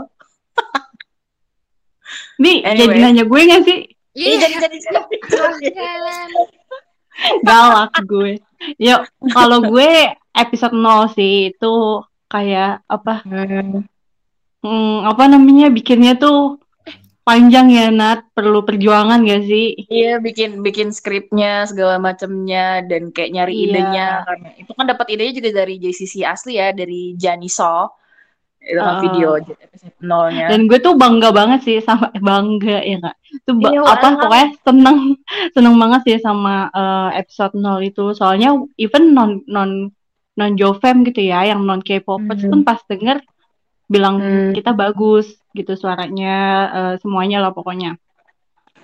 Nih 2.43 2.67
Anyway. 2.67 2.91
jadi 2.91 2.99
nanya 2.99 3.25
gue 3.31 3.41
gak 3.47 3.63
sih? 3.63 3.79
Iya, 4.17 4.35
jadi 4.43 4.55
jadi 4.67 4.77
jadi. 4.83 5.17
Galak 7.43 7.93
gue. 8.05 8.41
Yuk, 8.81 9.01
kalau 9.33 9.61
gue 9.65 10.13
episode 10.33 10.77
0 10.77 11.13
sih 11.13 11.53
itu 11.53 11.75
kayak 12.29 12.85
apa? 12.89 13.25
Hmm, 14.61 15.07
apa 15.07 15.25
namanya 15.31 15.71
bikinnya 15.71 16.19
tuh 16.19 16.59
panjang 17.27 17.75
ya 17.75 17.91
Nat, 17.91 18.23
perlu 18.33 18.63
perjuangan 18.63 19.27
gak 19.27 19.43
sih? 19.51 19.75
Iya, 19.91 20.23
bikin 20.23 20.63
bikin 20.63 20.95
skripnya 20.95 21.67
segala 21.67 21.99
macamnya 21.99 22.87
dan 22.87 23.11
kayak 23.11 23.35
nyari 23.35 23.55
Iya. 23.55 23.65
idenya 23.67 24.09
karena 24.23 24.49
itu 24.55 24.71
kan 24.75 24.87
dapat 24.87 25.07
idenya 25.11 25.33
juga 25.35 25.51
dari 25.63 25.75
JCC 25.83 26.23
asli 26.23 26.63
ya, 26.63 26.71
dari 26.71 27.19
Jani 27.19 27.51
So. 27.51 27.91
Itu 28.67 28.83
Ah. 28.83 28.99
video 28.99 29.39
episode 29.39 29.95
nolnya. 30.03 30.51
Dan 30.51 30.67
gue 30.67 30.83
tuh 30.83 30.99
bangga 30.99 31.31
banget 31.31 31.63
sih 31.63 31.79
sama 31.79 32.11
eh, 32.11 32.19
bangga 32.19 32.83
ya 32.83 32.99
kak. 32.99 33.15
Itu 33.39 33.51
ba- 33.55 33.71
Iya, 33.71 33.81
apa 33.81 33.95
wah. 34.03 34.15
pokoknya 34.19 34.49
seneng 34.59 34.99
seneng 35.55 35.75
banget 35.79 36.01
sih 36.03 36.17
sama 36.19 36.67
eh, 36.69 37.11
episode 37.17 37.55
0 37.55 37.79
itu. 37.81 38.11
Soalnya 38.13 38.49
even 38.75 39.15
non 39.15 39.39
non 39.47 39.71
non 40.35 40.53
Jovem 40.53 41.01
gitu 41.03 41.23
ya, 41.23 41.47
yang 41.47 41.63
non 41.63 41.79
K-popers 41.79 42.43
Hmm. 42.43 42.51
pun 42.51 42.61
pas 42.63 42.83
denger 42.85 43.23
bilang 43.87 44.19
Hmm. 44.19 44.51
kita 44.51 44.75
bagus 44.75 45.31
gitu 45.53 45.73
suaranya 45.73 46.35
eh, 46.69 46.95
semuanya 46.99 47.39
lah 47.39 47.55
pokoknya. 47.55 47.95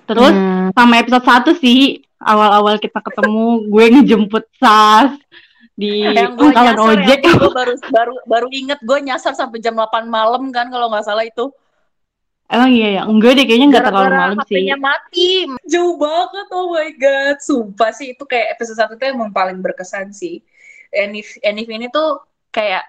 Terus 0.03 0.31
Hmm. 0.31 0.71
sama 0.71 0.97
episode 0.97 1.23
1 1.23 1.51
sih 1.53 1.79
awal-awal 2.17 2.79
kita 2.79 2.97
ketemu 2.97 3.67
gue 3.67 3.85
ngejemput 3.91 4.47
Sas 4.55 5.11
di 5.73 6.05
yang 6.05 6.37
gue 6.37 6.53
pangkalan 6.53 6.77
nyasar 6.77 6.93
ojek. 6.93 7.19
ya, 7.25 7.33
gue 7.33 7.51
baru 7.51 7.73
baru 7.89 8.13
baru 8.29 8.47
inget 8.53 8.79
gue 8.85 8.97
nyasar 9.01 9.33
sampai 9.33 9.57
jam 9.57 9.73
8 9.73 10.05
malam 10.05 10.53
kan 10.53 10.69
kalau 10.69 10.87
nggak 10.93 11.05
salah 11.05 11.25
itu. 11.25 11.49
Emang 12.45 12.69
iya 12.69 13.01
ya, 13.01 13.03
enggak 13.09 13.33
deh 13.33 13.45
kayaknya 13.49 13.67
enggak 13.73 13.85
terlalu 13.89 14.13
malam 14.13 14.37
sih. 14.45 14.53
HP-nya 14.61 14.77
mati. 14.77 15.49
Jauh 15.65 15.97
banget 15.97 16.47
oh 16.53 16.65
my 16.69 16.89
god. 17.01 17.37
Sumpah 17.41 17.89
sih 17.89 18.13
itu 18.13 18.23
kayak 18.29 18.53
episode 18.53 18.77
satu 18.77 18.93
tuh 18.93 19.09
emang 19.09 19.33
paling 19.33 19.57
berkesan 19.57 20.13
sih. 20.13 20.45
Enif 20.93 21.41
Enif 21.41 21.65
ini 21.65 21.89
tuh 21.89 22.21
kayak 22.53 22.85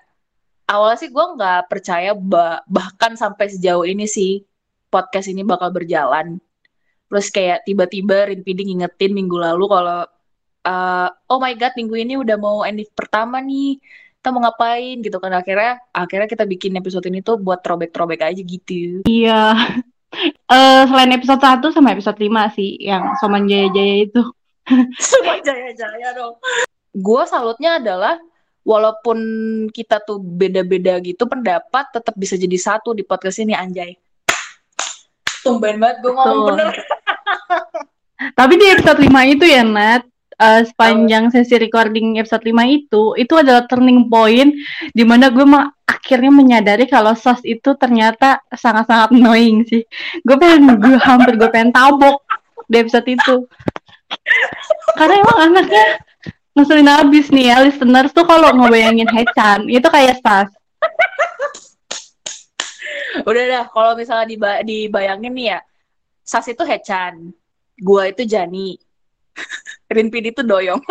awalnya 0.69 1.01
sih 1.01 1.09
gue 1.09 1.25
nggak 1.41 1.73
percaya 1.73 2.13
ba- 2.13 2.61
bahkan 2.69 3.17
sampai 3.17 3.49
sejauh 3.49 3.89
ini 3.89 4.05
sih 4.05 4.45
podcast 4.93 5.33
ini 5.33 5.41
bakal 5.41 5.73
berjalan. 5.73 6.37
Terus 7.09 7.33
kayak 7.33 7.65
tiba-tiba 7.65 8.29
Rinpidi 8.29 8.69
ngingetin 8.69 9.17
minggu 9.17 9.41
lalu 9.41 9.65
kalau 9.71 10.05
eh, 10.65 11.09
oh 11.29 11.39
my 11.39 11.53
god 11.55 11.73
minggu 11.77 11.95
ini 11.95 12.15
udah 12.19 12.37
mau 12.41 12.65
Enif 12.65 12.91
pertama 12.97 13.39
nih 13.39 13.79
kita 14.19 14.33
mau 14.33 14.41
ngapain 14.41 15.05
gitu 15.05 15.21
kan 15.21 15.37
akhirnya 15.37 15.85
akhirnya 15.93 16.25
kita 16.25 16.49
bikin 16.49 16.73
episode 16.81 17.05
ini 17.05 17.21
tuh 17.21 17.37
buat 17.37 17.61
throwback-throwback 17.61 18.33
aja 18.33 18.41
gitu 18.41 19.05
Iya. 19.05 19.53
Eh 20.47 20.83
selain 20.87 21.11
episode 21.11 21.43
1 21.43 21.75
sama 21.75 21.91
episode 21.91 22.15
5 22.15 22.55
sih 22.55 22.79
yang 22.79 23.19
Soman 23.19 23.51
Jaya 23.51 23.67
Jaya 23.75 24.07
itu. 24.07 24.23
Semua 25.11 25.37
jaya-jaya 25.45 26.17
dong. 26.17 26.39
Gue 26.95 27.23
salutnya 27.27 27.83
adalah 27.83 28.17
walaupun 28.65 29.19
kita 29.69 30.01
tuh 30.01 30.23
beda-beda 30.23 30.97
gitu 31.05 31.29
pendapat 31.29 31.93
tetap 31.93 32.15
bisa 32.17 32.39
jadi 32.39 32.57
satu 32.57 32.97
di 32.97 33.05
podcast 33.05 33.43
ini 33.45 33.53
anjay. 33.53 33.99
Tumben 35.45 35.77
banget 35.77 36.01
gue 36.01 36.13
ngomong 36.15 36.57
bener. 36.57 36.73
Tapi 38.39 38.53
di 38.57 38.67
episode 38.73 39.05
5 39.05 39.35
itu 39.37 39.45
ya 39.45 39.67
Nat, 39.67 40.07
eh, 40.39 40.63
sepanjang 40.67 41.31
sesi 41.31 41.55
recording 41.59 42.19
episode 42.19 42.43
5 42.43 42.55
itu, 42.71 43.03
itu 43.19 43.35
adalah 43.39 43.67
turning 43.71 44.11
point 44.11 44.51
di 44.91 45.05
mana 45.07 45.31
gue 45.31 45.47
mah 45.47 45.71
akhirnya 45.85 46.33
menyadari 46.33 46.85
kalau 46.91 47.17
Sas 47.17 47.41
itu 47.47 47.73
ternyata 47.79 48.43
sangat-sangat 48.53 49.15
annoying 49.15 49.65
sih. 49.65 49.83
Gue 50.27 50.37
pengen, 50.37 50.75
gue 50.83 50.99
hampir 51.01 51.39
gue 51.39 51.49
pengen 51.49 51.71
tabok 51.73 52.21
di 52.69 52.77
episode 52.83 53.09
itu. 53.09 53.37
Karena 54.97 55.15
emang 55.21 55.39
anaknya 55.51 55.87
ngeselin 56.55 56.91
abis 56.91 57.27
nih 57.35 57.51
ya, 57.51 57.57
listeners 57.67 58.15
tuh 58.15 58.23
kalau 58.29 58.55
ngebayangin 58.55 59.11
Hechan, 59.11 59.67
itu 59.67 59.89
kayak 59.91 60.23
Sas. 60.23 60.51
Udah 63.27 63.45
dah, 63.47 63.65
kalau 63.71 63.95
misalnya 63.95 64.27
diba- 64.27 64.63
dibayangin 64.63 65.33
nih 65.35 65.47
ya, 65.55 65.59
Sas 66.23 66.47
itu 66.51 66.63
Hechan, 66.63 67.35
gua 67.83 68.11
itu 68.11 68.23
Jani, 68.23 68.79
Rinpid 69.91 70.35
itu 70.35 70.43
Doyong. 70.43 70.83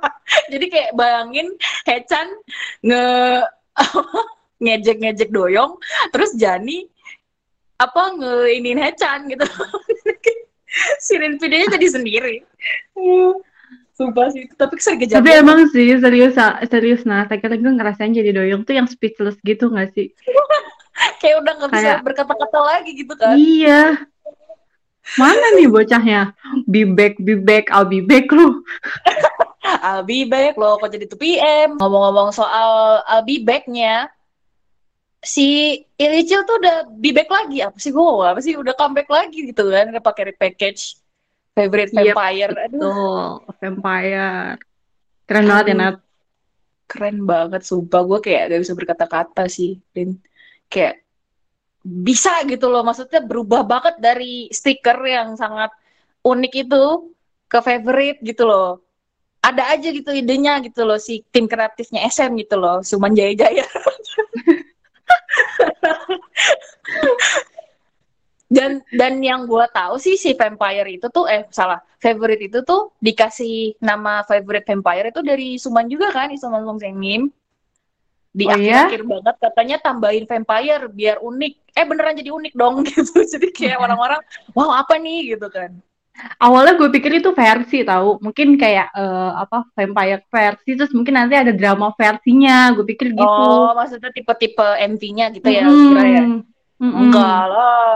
Jadi 0.52 0.66
kayak 0.70 0.90
bayangin 0.94 1.54
Hechan 1.86 2.28
nge 2.84 3.04
ngejek-ngejek 4.64 5.30
Doyong, 5.32 5.80
terus 6.12 6.36
Jani 6.36 6.84
apa 7.80 8.12
ngeinin 8.12 8.76
Hechan 8.76 9.30
gitu. 9.32 9.46
si 11.04 11.18
Rinpidnya 11.18 11.66
jadi 11.66 11.86
sendiri. 11.90 12.46
Sumpah 13.98 14.30
sih, 14.30 14.46
tapi 14.54 14.78
sering 14.78 15.02
kejadian. 15.02 15.24
Tapi 15.24 15.30
emang 15.34 15.58
sih 15.74 15.98
serius 15.98 16.36
serius 16.70 17.02
nah, 17.02 17.26
kadang 17.26 17.58
gue 17.58 17.72
ngerasain 17.74 18.14
jadi 18.14 18.30
doyong 18.30 18.62
tuh 18.62 18.78
yang 18.78 18.86
speechless 18.86 19.34
gitu 19.42 19.66
gak 19.72 19.90
sih? 19.98 20.14
kayak 21.20 21.36
udah 21.40 21.52
nggak 21.56 21.70
bisa 21.72 21.90
berkata-kata 22.04 22.60
lagi 22.60 22.90
gitu 22.92 23.14
kan. 23.16 23.34
Iya. 23.36 24.04
Mana 25.16 25.42
nih 25.58 25.66
bocahnya? 25.66 26.36
Be 26.68 26.86
back, 26.86 27.18
be 27.18 27.34
back, 27.34 27.72
I'll 27.72 27.88
be 27.88 28.00
back 28.00 28.30
lu. 28.30 28.62
I'll 29.84 30.04
be 30.04 30.24
back 30.24 30.56
loh, 30.56 30.78
kok 30.78 30.90
jadi 30.90 31.06
2 31.06 31.16
PM. 31.16 31.68
Ngomong-ngomong 31.78 32.30
soal 32.30 33.00
I'll 33.06 33.24
be 33.24 33.42
back-nya, 33.42 34.08
si 35.20 35.76
Ilicil 35.96 36.44
tuh 36.44 36.56
udah 36.58 36.88
be 36.96 37.12
back 37.12 37.28
lagi. 37.28 37.60
Apa 37.60 37.76
sih 37.76 37.90
gue 37.90 38.02
apa 38.24 38.40
sih? 38.40 38.56
Udah 38.56 38.72
comeback 38.72 39.08
lagi 39.08 39.50
gitu 39.50 39.68
kan, 39.68 39.92
udah 39.92 40.02
pakai 40.02 40.32
repackage 40.32 40.96
favorite 41.52 41.92
Yep, 41.92 42.14
vampire. 42.14 42.52
Aduh, 42.70 42.80
Tuh, 42.80 43.28
vampire. 43.58 44.56
Keren 45.26 45.44
banget 45.46 45.64
ya, 45.66 45.74
Aduh. 45.74 45.82
Nat. 45.82 45.96
keren 46.90 47.18
banget 47.22 47.62
sumpah. 47.62 48.02
Gue 48.02 48.18
kayak 48.18 48.50
gak 48.50 48.60
bisa 48.66 48.74
berkata-kata 48.74 49.44
sih, 49.46 49.78
Rin. 49.94 50.18
Kayak 50.66 51.02
bisa 51.80 52.44
gitu 52.44 52.68
loh, 52.68 52.84
maksudnya 52.84 53.24
berubah 53.24 53.64
banget 53.64 53.96
dari 53.98 54.48
stiker 54.52 55.00
yang 55.04 55.32
sangat 55.36 55.72
unik 56.20 56.52
itu 56.68 57.12
ke 57.48 57.58
favorite 57.64 58.20
gitu 58.20 58.44
loh. 58.44 58.84
Ada 59.40 59.72
aja 59.72 59.88
gitu 59.88 60.12
idenya 60.12 60.60
gitu 60.60 60.84
loh 60.84 61.00
si 61.00 61.24
tim 61.32 61.48
kreatifnya 61.48 62.04
SM 62.04 62.36
gitu 62.36 62.60
loh, 62.60 62.84
Suman 62.84 63.16
Jaya 63.16 63.32
Jaya. 63.32 63.64
dan 68.50 68.82
dan 68.90 69.22
yang 69.22 69.46
gua 69.46 69.70
tahu 69.70 69.94
sih 70.02 70.18
si 70.18 70.34
vampire 70.34 70.98
itu 70.98 71.06
tuh 71.06 71.30
eh 71.30 71.46
salah 71.54 71.78
favorite 72.02 72.50
itu 72.50 72.66
tuh 72.66 72.90
dikasih 72.98 73.78
nama 73.78 74.26
favorite 74.26 74.66
vampire 74.66 75.14
itu 75.14 75.22
dari 75.22 75.54
Suman 75.54 75.86
juga 75.86 76.10
kan 76.10 76.34
Isuman 76.34 76.66
Song 76.66 76.82
Sengim 76.82 77.30
di 78.30 78.46
Oh, 78.46 78.54
iya? 78.58 78.86
akhir-akhir 78.90 79.02
banget 79.06 79.36
katanya 79.38 79.76
tambahin 79.78 80.26
vampire 80.26 80.86
biar 80.90 81.22
unik 81.22 81.54
eh 81.80 81.86
beneran 81.88 82.12
jadi 82.20 82.30
unik 82.30 82.52
dong 82.52 82.74
gitu. 82.88 83.24
Jadi 83.24 83.48
kayak 83.56 83.80
orang-orang, 83.80 84.20
wow 84.52 84.76
apa 84.76 85.00
nih 85.00 85.32
gitu 85.36 85.48
kan. 85.48 85.72
Awalnya 86.36 86.76
gue 86.76 86.88
pikir 87.00 87.24
itu 87.24 87.32
versi 87.32 87.80
tahu, 87.80 88.20
mungkin 88.20 88.60
kayak 88.60 88.92
eh, 88.92 89.30
apa 89.40 89.64
vampire 89.72 90.20
versi, 90.28 90.76
terus 90.76 90.92
mungkin 90.92 91.16
nanti 91.16 91.32
ada 91.32 91.52
drama 91.56 91.96
versinya. 91.96 92.68
Gue 92.76 92.84
pikir 92.84 93.16
gitu. 93.16 93.24
Oh, 93.24 93.72
maksudnya 93.72 94.12
tipe-tipe 94.12 94.68
MV-nya 94.84 95.32
gitu 95.32 95.48
ya, 95.48 95.64
Mm-mm. 95.64 95.96
kira 95.96 96.04
ya. 96.04 96.24
Mm-mm. 96.76 97.00
Enggak 97.08 97.42
lah. 97.48 97.92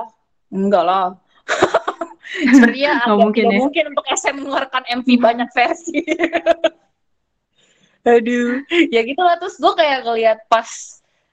Enggak 0.49 0.85
lah. 0.88 1.07
Sebenarnya 2.57 3.05
Nggak 3.05 3.19
mungkin 3.21 3.45
ya. 3.53 3.59
mungkin 3.61 3.85
untuk 3.93 4.07
SM 4.09 4.35
mengeluarkan 4.41 4.83
MV 5.05 5.09
banyak 5.21 5.49
versi. 5.53 6.00
Aduh, 8.05 8.61
ya 8.93 9.00
gitu 9.00 9.21
lah 9.25 9.41
terus 9.41 9.57
gue 9.57 9.73
kayak 9.81 10.05
ngeliat 10.05 10.38
pas 10.49 10.69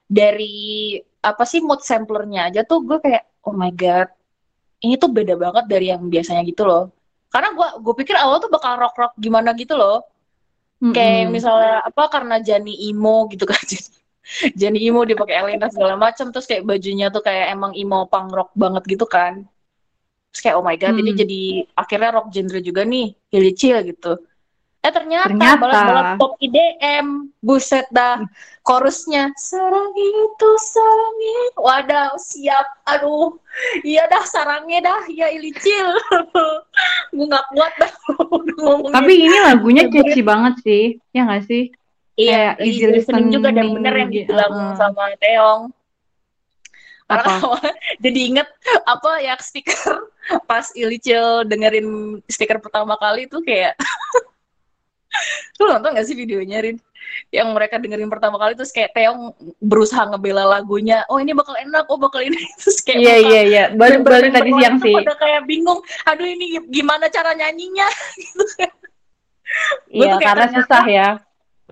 dari 0.07 0.95
apa 1.29 1.43
sih 1.51 1.61
mood 1.67 1.81
samplernya 1.85 2.39
aja 2.49 2.61
tuh 2.69 2.79
gue 2.87 2.97
kayak 3.05 3.23
oh 3.47 3.53
my 3.55 3.71
god 3.73 4.09
ini 4.85 4.95
tuh 5.01 5.09
beda 5.17 5.33
banget 5.37 5.65
dari 5.71 5.85
yang 5.93 6.03
biasanya 6.13 6.41
gitu 6.51 6.63
loh. 6.69 6.83
Karena 7.33 7.49
gue 7.57 7.67
gue 7.85 7.93
pikir 8.01 8.15
awal 8.17 8.37
tuh 8.43 8.51
bakal 8.55 8.73
rock 8.81 8.95
rock 9.01 9.13
gimana 9.25 9.49
gitu 9.57 9.73
loh. 9.77 10.03
Kayak 10.95 11.29
Mm-mm. 11.29 11.33
misalnya 11.35 11.73
apa 11.89 12.03
karena 12.13 12.35
Jani 12.47 12.73
emo 12.89 13.29
gitu 13.31 13.45
kan. 13.47 13.61
Jani 14.59 14.79
emo 14.87 15.01
dia 15.07 15.17
pakai 15.17 15.35
Elena 15.41 15.67
segala 15.73 15.95
macam 15.99 16.25
terus 16.33 16.47
kayak 16.49 16.63
bajunya 16.67 17.07
tuh 17.15 17.21
kayak 17.27 17.45
emang 17.55 17.71
emo 17.77 18.07
punk 18.11 18.29
rock 18.37 18.49
banget 18.57 18.83
gitu 18.97 19.05
kan. 19.07 19.33
Terus 20.31 20.41
kayak 20.43 20.55
oh 20.59 20.65
my 20.65 20.75
god 20.79 20.95
ini 21.01 21.11
Hmm. 21.11 21.19
jadi 21.21 21.41
akhirnya 21.75 22.09
rock 22.15 22.27
genre 22.33 22.59
juga 22.63 22.81
nih. 22.87 23.07
Hilly 23.31 23.51
Chill 23.59 23.79
gitu 23.91 24.19
eh 24.81 24.89
ternyata, 24.89 25.29
Ternyata. 25.29 25.61
balap-balap 25.61 26.07
pop 26.17 26.33
IDM 26.41 27.29
buset 27.37 27.85
dah 27.93 28.17
chorusnya 28.65 29.29
sarang 29.37 29.93
itu 29.93 30.49
sarangnya 30.57 31.41
wadaw 31.61 32.11
siap. 32.17 32.65
Aduh. 32.89 33.37
Iya 33.85 34.09
dah 34.09 34.25
sarangnya 34.25 34.81
dah. 34.89 35.01
Ya 35.13 35.29
Ilicil 35.29 35.85
gue 37.13 37.25
nggak 37.29 37.45
kuat 37.53 37.73
dah. 37.77 37.93
Tapi 38.97 39.13
ini 39.21 39.37
lagunya 39.45 39.85
catchy 39.85 40.25
banget 40.25 40.65
sih, 40.65 40.83
ya 41.13 41.29
nggak 41.29 41.45
sih? 41.45 41.69
Iya, 42.17 42.57
Kayak 42.57 42.65
easy 42.65 42.85
listening 42.89 43.29
juga 43.29 43.49
dan 43.53 43.67
bener 43.71 43.93
yang 43.95 44.09
gitu, 44.09 44.29
dibilang 44.33 44.53
uh-uh. 44.53 44.77
sama 44.77 45.13
Teong. 45.21 45.61
Karena 47.05 47.33
jadi 48.01 48.19
inget 48.33 48.49
apa 48.87 49.11
ya 49.21 49.37
speaker. 49.37 50.09
Pas 50.49 50.69
Ilicil 50.73 51.43
dengerin 51.49 52.17
speaker 52.25 52.57
pertama 52.61 52.95
kali 52.97 53.29
itu 53.29 53.41
kayak 53.45 53.77
lu 55.59 55.63
nonton 55.67 55.95
gak 55.97 56.07
sih 56.07 56.15
videonya 56.15 56.59
Rin? 56.63 56.77
Yang 57.27 57.47
mereka 57.51 57.75
dengerin 57.75 58.07
pertama 58.07 58.39
kali 58.39 58.55
terus 58.55 58.71
kayak 58.71 58.95
Teong 58.95 59.35
berusaha 59.59 60.07
ngebela 60.07 60.47
lagunya. 60.47 61.03
Oh 61.11 61.19
ini 61.19 61.35
bakal 61.35 61.59
enak, 61.59 61.89
oh 61.91 61.99
bakal 61.99 62.23
ini 62.23 62.39
terus 62.59 62.79
kayak 62.79 62.99
Iya 63.03 63.15
iya 63.19 63.41
iya, 63.43 63.63
baru 63.75 63.99
baru 64.05 64.31
tadi 64.31 64.51
siang 64.55 64.77
sih. 64.79 64.95
Pada 64.95 65.15
kayak 65.19 65.41
bingung. 65.43 65.79
Aduh 66.07 66.27
ini 66.27 66.61
gimana 66.71 67.11
cara 67.11 67.35
nyanyinya? 67.35 67.87
Gitu 68.21 68.43
kan. 68.55 68.71
Iya 69.91 70.13
karena 70.23 70.45
ternyata- 70.47 70.57
susah 70.63 70.85
ya. 70.87 71.09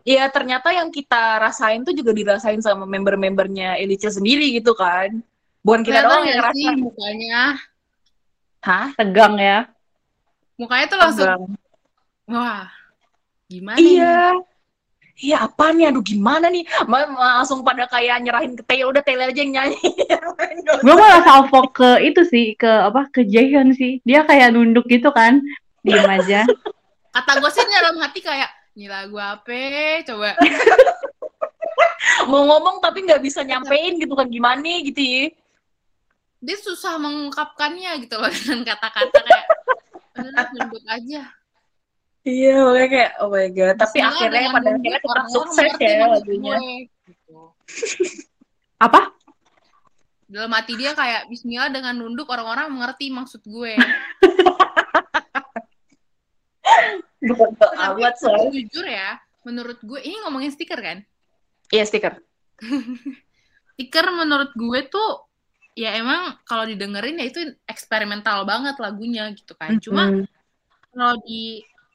Iya 0.03 0.25
ternyata 0.31 0.71
yang 0.71 0.89
kita 0.89 1.37
rasain 1.43 1.83
tuh 1.83 1.91
juga 1.91 2.15
dirasain 2.15 2.59
sama 2.63 2.87
member-membernya 2.87 3.75
Elicil 3.79 4.09
sendiri 4.11 4.51
gitu 4.55 4.71
kan. 4.73 5.21
Bukan 5.59 5.83
kita 5.83 6.01
Kelihatan 6.03 6.11
doang 6.11 6.25
yang 6.25 6.37
ngerasain. 6.39 6.77
mukanya? 6.79 7.41
Hah? 8.63 8.87
Tegang 8.95 9.35
ya. 9.35 9.59
Mukanya 10.55 10.85
tuh 10.87 10.99
langsung, 10.99 11.27
Tegang. 11.27 11.43
wah, 12.31 12.67
gimana? 13.49 13.81
Iya. 13.81 14.37
Iya 15.19 15.51
apa 15.51 15.75
nih? 15.75 15.91
Aduh 15.91 15.99
gimana 15.99 16.47
nih? 16.47 16.63
Ma- 16.87 17.09
ma- 17.11 17.43
langsung 17.43 17.59
pada 17.59 17.83
kayak 17.91 18.23
nyerahin 18.23 18.55
ke 18.55 18.63
Taylor. 18.63 18.95
Udah 18.95 19.03
Taylor 19.03 19.27
aja 19.27 19.41
yang 19.43 19.51
nyanyi. 19.51 19.83
Gue 20.85 20.95
malah 20.95 21.19
salvo 21.27 21.67
ke 21.75 21.99
itu 22.07 22.23
sih, 22.23 22.55
ke 22.55 22.69
apa 22.69 23.11
ke 23.11 23.27
Jaehyun 23.27 23.75
sih. 23.75 23.99
Dia 24.07 24.23
kayak 24.23 24.55
nunduk 24.55 24.87
gitu 24.87 25.11
kan, 25.11 25.43
diem 25.83 26.07
aja. 26.07 26.47
Kata 27.19 27.41
gue 27.41 27.51
sih 27.51 27.67
dalam 27.67 27.99
hati 27.99 28.23
kayak, 28.23 28.47
ini 28.79 28.87
lagu 28.87 29.19
apa? 29.19 30.05
Coba. 30.07 30.39
Mau 32.31 32.47
ngomong 32.47 32.79
tapi 32.79 33.03
nggak 33.03 33.19
bisa 33.19 33.43
nyampein 33.43 33.99
gitu 33.99 34.15
kan. 34.15 34.29
Gimana 34.29 34.79
gitu 34.87 35.03
ya. 35.03 35.35
Dia 36.39 36.55
susah 36.63 36.95
mengungkapkannya 36.95 38.07
gitu 38.07 38.15
loh 38.15 38.31
dengan 38.31 38.63
kata-kata 38.71 39.19
kayak, 39.19 39.45
nunduk 40.55 40.85
aja. 40.87 41.27
Iya 42.29 42.53
makanya 42.61 42.89
kayak 42.93 43.11
oh 43.19 43.29
my 43.31 43.47
god. 43.49 43.75
Tapi 43.75 43.97
Bismillah 43.97 44.13
akhirnya 44.13 44.49
pada 44.53 44.69
akhirnya 44.69 44.99
tetap 45.01 45.25
sukses 45.33 45.71
ya 45.81 46.05
lagunya. 46.05 46.57
Gitu. 47.09 47.37
Apa? 48.85 49.01
Dalam 50.29 50.51
hati 50.53 50.77
dia 50.77 50.93
kayak, 50.93 51.25
Bismillah 51.25 51.73
dengan 51.73 51.97
nunduk 51.97 52.29
orang-orang 52.29 52.69
mengerti 52.69 53.09
maksud 53.09 53.41
gue. 53.43 53.73
Bukan 57.19 57.49
Tapi 57.57 57.75
awat 57.75 58.15
soalnya. 58.15 58.49
jujur 58.53 58.85
ya, 58.85 59.19
menurut 59.43 59.79
gue, 59.83 59.99
ini 59.99 60.15
ngomongin 60.23 60.53
stiker 60.53 60.79
kan? 60.79 60.97
Iya 61.69 61.83
stiker. 61.83 62.13
Stiker 63.73 64.11
menurut 64.11 64.51
gue 64.53 64.79
tuh, 64.91 65.23
ya 65.71 65.95
emang 65.95 66.35
kalau 66.43 66.67
didengerin 66.67 67.15
ya 67.15 67.31
itu 67.31 67.39
eksperimental 67.63 68.43
banget 68.43 68.75
lagunya 68.75 69.31
gitu 69.31 69.55
kan. 69.55 69.79
Cuma 69.79 70.11
Mm. 70.11 70.27
kalau 70.91 71.15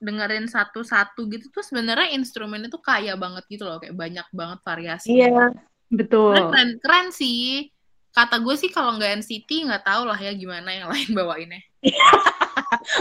didengerin 0.04 0.44
satu-satu 0.44 1.24
gitu 1.32 1.48
tuh 1.48 1.64
sebenarnya 1.64 2.12
instrumennya 2.12 2.68
tuh 2.68 2.84
kaya 2.84 3.16
banget 3.16 3.48
gitu 3.48 3.64
loh, 3.64 3.80
kayak 3.80 3.96
banyak 3.96 4.26
banget 4.36 4.60
variasi. 4.60 5.16
Iya. 5.16 5.56
Betul. 5.88 6.36
Keren, 6.36 6.76
keren 6.84 7.08
sih. 7.08 7.72
Kata 8.12 8.38
gue 8.38 8.54
sih 8.54 8.68
kalau 8.68 8.94
nggak 9.00 9.24
NCT 9.24 9.66
nggak 9.66 9.88
tahu 9.88 10.04
lah 10.04 10.20
ya 10.20 10.36
gimana 10.36 10.68
yang 10.70 10.86
lain 10.92 11.10
bawainnya. 11.16 11.64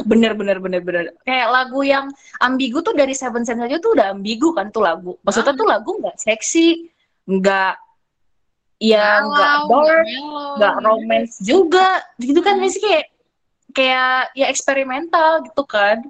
bener 0.10 0.38
bener 0.38 0.58
bener 0.62 0.82
bener 0.84 1.06
kayak 1.26 1.50
lagu 1.50 1.82
yang 1.84 2.08
ambigu 2.40 2.80
tuh 2.86 2.94
dari 2.96 3.12
Seven 3.12 3.44
Sense 3.44 3.64
aja 3.64 3.82
tuh 3.82 3.98
udah 3.98 4.16
ambigu 4.16 4.54
kan 4.56 4.70
tuh 4.70 4.84
lagu 4.86 5.18
maksudnya 5.26 5.56
tuh 5.56 5.68
lagu 5.68 5.92
nggak 6.00 6.18
seksi 6.20 6.88
nggak 7.28 7.76
ya 8.84 9.24
nggak 9.24 9.58
dark 9.72 10.08
nggak 10.60 10.76
romance 10.84 11.40
juga 11.40 12.04
gitu 12.20 12.40
kan 12.44 12.60
sih 12.68 12.82
kayak 12.84 13.06
kayak 13.74 14.32
ya 14.38 14.46
eksperimental 14.48 15.44
gitu 15.48 15.64
kan 15.66 16.04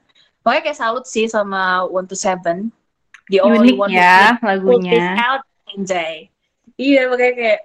makanya 0.44 0.64
kayak 0.70 0.80
salut 0.80 1.06
sih 1.08 1.26
sama 1.26 1.88
One 1.88 2.06
to 2.06 2.16
Seven. 2.16 2.70
The 3.32 3.40
only 3.40 3.74
Unik 3.74 3.80
one 3.80 3.92
ya 3.96 4.36
lagunya. 4.44 5.16
out 5.16 5.48
anjay 5.72 6.28
iya 6.76 7.08
makanya 7.08 7.34
kayak 7.40 7.60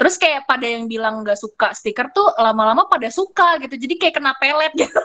terus 0.00 0.16
kayak 0.16 0.48
pada 0.48 0.64
yang 0.64 0.88
bilang 0.88 1.20
nggak 1.20 1.36
suka 1.36 1.76
stiker 1.76 2.08
tuh 2.16 2.24
lama-lama 2.40 2.88
pada 2.88 3.12
suka 3.12 3.60
gitu. 3.60 3.76
Jadi 3.76 4.00
kayak 4.00 4.16
kena 4.16 4.32
pelet 4.40 4.72
gitu. 4.72 4.96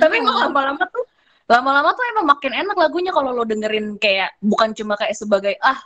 Tapi 0.00 0.14
emang 0.16 0.48
lama-lama 0.48 0.80
tuh 0.88 1.04
lama-lama 1.44 1.92
tuh 1.92 2.04
emang 2.16 2.24
makin 2.32 2.52
enak 2.56 2.72
lagunya 2.72 3.12
kalau 3.12 3.36
lo 3.36 3.44
dengerin 3.44 4.00
kayak 4.00 4.32
bukan 4.40 4.72
cuma 4.72 4.96
kayak 4.96 5.12
sebagai 5.12 5.60
ah 5.60 5.76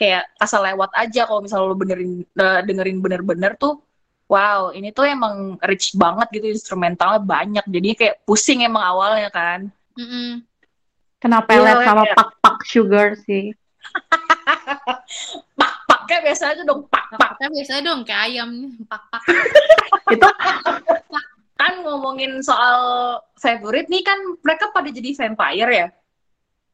kayak 0.00 0.32
asal 0.40 0.64
lewat 0.64 0.96
aja. 0.96 1.28
Kalau 1.28 1.44
misalnya 1.44 1.68
lo 1.68 1.76
benerin 1.76 2.24
eh, 2.24 2.60
dengerin 2.64 3.04
bener-bener 3.04 3.52
tuh 3.60 3.84
wow 4.32 4.72
ini 4.72 4.88
tuh 4.90 5.04
emang 5.04 5.60
rich 5.60 5.92
banget 5.92 6.32
gitu 6.32 6.48
instrumentalnya 6.48 7.20
banyak 7.20 7.64
jadi 7.68 7.88
kayak 7.92 8.16
pusing 8.24 8.64
emang 8.64 8.80
awalnya 8.80 9.28
kan 9.28 9.68
Mm-mm. 9.92 10.40
Kenapa 11.20 11.52
Iya, 11.52 11.60
pelet 11.60 11.76
sama 11.84 12.02
kayak- 12.02 12.16
pak 12.16 12.28
pak 12.40 12.56
sugar 12.64 13.08
sih? 13.22 13.52
pak 15.60 15.72
paknya 15.86 16.18
biasa 16.24 16.44
aja 16.50 16.62
dong 16.64 16.82
pak 16.88 17.04
pak 17.12 17.30
Paknya 17.36 17.48
biasanya 17.52 17.82
dong 17.84 18.00
kayak 18.02 18.22
ayam 18.26 18.50
pak-pak. 18.86 19.22
Itu 20.14 20.26
kan 21.54 21.72
ngomongin 21.82 22.42
soal 22.42 22.78
favorite 23.36 23.86
nih 23.86 24.02
kan 24.02 24.18
mereka 24.40 24.70
pada 24.70 24.88
jadi 24.88 25.14
vampire 25.14 25.70
ya. 25.70 25.86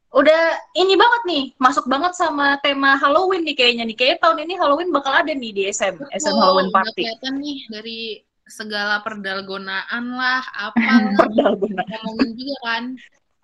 Udah 0.08 0.40
ini 0.72 0.96
banget 0.96 1.22
nih, 1.28 1.44
masuk 1.60 1.84
banget 1.84 2.16
sama 2.16 2.56
tema 2.64 2.96
Halloween 2.96 3.44
nih 3.44 3.52
kayaknya 3.52 3.84
nih. 3.84 3.96
Kayak 3.96 4.24
tahun 4.24 4.48
ini 4.48 4.56
Halloween 4.56 4.88
bakal 4.88 5.12
ada 5.12 5.28
nih 5.28 5.52
di 5.52 5.62
SM, 5.68 6.00
SM 6.08 6.32
Oh, 6.32 6.40
Halloween 6.40 6.72
udah 6.72 6.76
Party. 6.80 7.02
kelihatan 7.04 7.34
nih 7.38 7.58
dari 7.68 8.00
segala 8.48 9.04
perdalgonaan 9.04 10.04
lah, 10.16 10.40
apa 10.72 11.12
benar. 11.12 11.84
ngomongin 12.08 12.32
juga 12.34 12.56
kan 12.64 12.84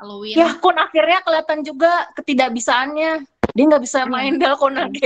Halloween. 0.00 0.36
Ya, 0.40 0.48
Kun 0.56 0.76
akhirnya 0.80 1.20
kelihatan 1.20 1.58
juga 1.62 1.92
ketidakbisaannya. 2.16 3.12
Dia 3.54 3.64
nggak 3.68 3.84
bisa 3.84 4.08
main 4.08 4.40
dalkon 4.40 4.74
lagi. 4.74 5.04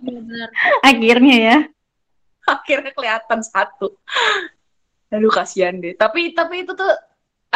Bener. 0.00 0.48
akhirnya 0.80 1.36
ya. 1.36 1.58
akhirnya 2.46 2.94
kelihatan 2.94 3.44
satu. 3.44 3.92
Aduh 5.12 5.30
kasihan 5.30 5.76
deh. 5.76 5.92
Tapi 5.92 6.32
tapi 6.32 6.64
itu 6.64 6.72
tuh 6.72 6.88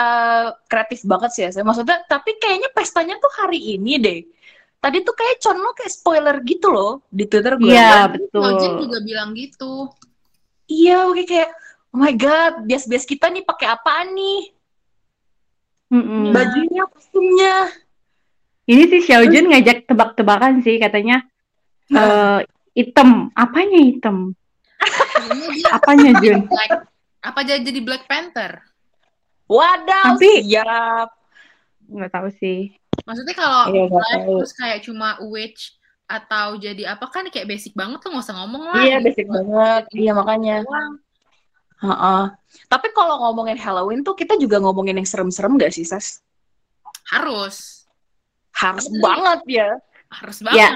eh, 0.00 0.46
kreatif 0.64 1.04
banget 1.04 1.30
sih 1.36 1.42
ya. 1.44 1.50
Saya 1.52 1.64
maksudnya 1.68 2.00
tapi 2.08 2.40
kayaknya 2.40 2.72
pestanya 2.72 3.20
tuh 3.20 3.32
hari 3.36 3.76
ini 3.76 4.00
deh. 4.00 4.20
Tadi 4.80 5.04
tuh 5.04 5.12
kayak 5.12 5.44
Con 5.44 5.60
lo 5.60 5.76
kayak 5.76 5.92
spoiler 5.92 6.36
gitu 6.40 6.72
loh 6.72 7.04
di 7.12 7.28
Twitter 7.28 7.60
gue. 7.60 7.68
Iya, 7.68 8.16
Ojek 8.32 8.70
betul. 8.80 8.88
juga 8.88 8.98
bilang 9.04 9.30
gitu. 9.36 9.92
Iya, 10.70 11.10
oke 11.12 11.22
kayak 11.28 11.50
oh 11.92 11.98
my 12.00 12.14
god, 12.16 12.64
bias-bias 12.64 13.04
kita 13.04 13.28
nih 13.28 13.44
pakai 13.44 13.66
apaan 13.68 14.16
nih? 14.16 14.40
Mm-mm. 15.90 16.30
Bajunya, 16.30 16.86
kostumnya. 16.86 17.54
Ini 18.70 18.82
sih 18.86 19.00
Xiaojun 19.02 19.50
ngajak 19.50 19.90
tebak-tebakan 19.90 20.62
sih 20.62 20.78
katanya 20.78 21.26
eh 21.90 22.46
hitam. 22.78 23.34
Apanya 23.34 23.78
hitam? 23.82 24.16
Apanya, 25.76 26.16
Jun? 26.22 26.46
Apa 27.20 27.44
jadi 27.44 27.80
Black 27.84 28.08
Panther? 28.08 28.64
Wadaw, 29.50 30.14
Tapi- 30.14 30.46
siap. 30.46 31.08
Nggak 31.90 32.10
tahu 32.14 32.28
sih. 32.38 32.70
Maksudnya 33.02 33.34
kalau 33.34 33.62
Iya, 33.68 33.84
tahu. 33.90 34.34
terus 34.38 34.54
kayak 34.54 34.78
cuma 34.86 35.18
witch 35.26 35.74
atau 36.06 36.54
jadi 36.54 36.94
apa 36.94 37.06
kan 37.06 37.26
kayak 37.26 37.46
basic 37.46 37.74
banget 37.74 37.98
tuh 37.98 38.14
nggak 38.14 38.22
usah 38.22 38.36
ngomong 38.38 38.62
lah. 38.64 38.78
Iya, 38.78 38.96
gitu. 38.98 39.06
basic 39.10 39.26
banget. 39.26 39.82
Iya, 39.90 40.12
makanya. 40.14 40.56
Doang. 40.62 40.92
Heeh. 41.80 42.22
Tapi 42.66 42.88
kalau 42.92 43.14
ngomongin 43.20 43.56
Halloween 43.56 44.00
tuh 44.00 44.14
kita 44.14 44.36
juga 44.36 44.60
ngomongin 44.60 44.94
yang 44.94 45.08
serem-serem 45.08 45.56
gak 45.56 45.72
sih, 45.72 45.82
Sas? 45.82 46.20
Harus, 47.08 47.86
Harus 48.52 48.86
Bener. 48.86 49.02
banget 49.02 49.40
ya. 49.48 49.68
harus 50.10 50.38
Ya. 50.42 50.44
banget. 50.44 50.72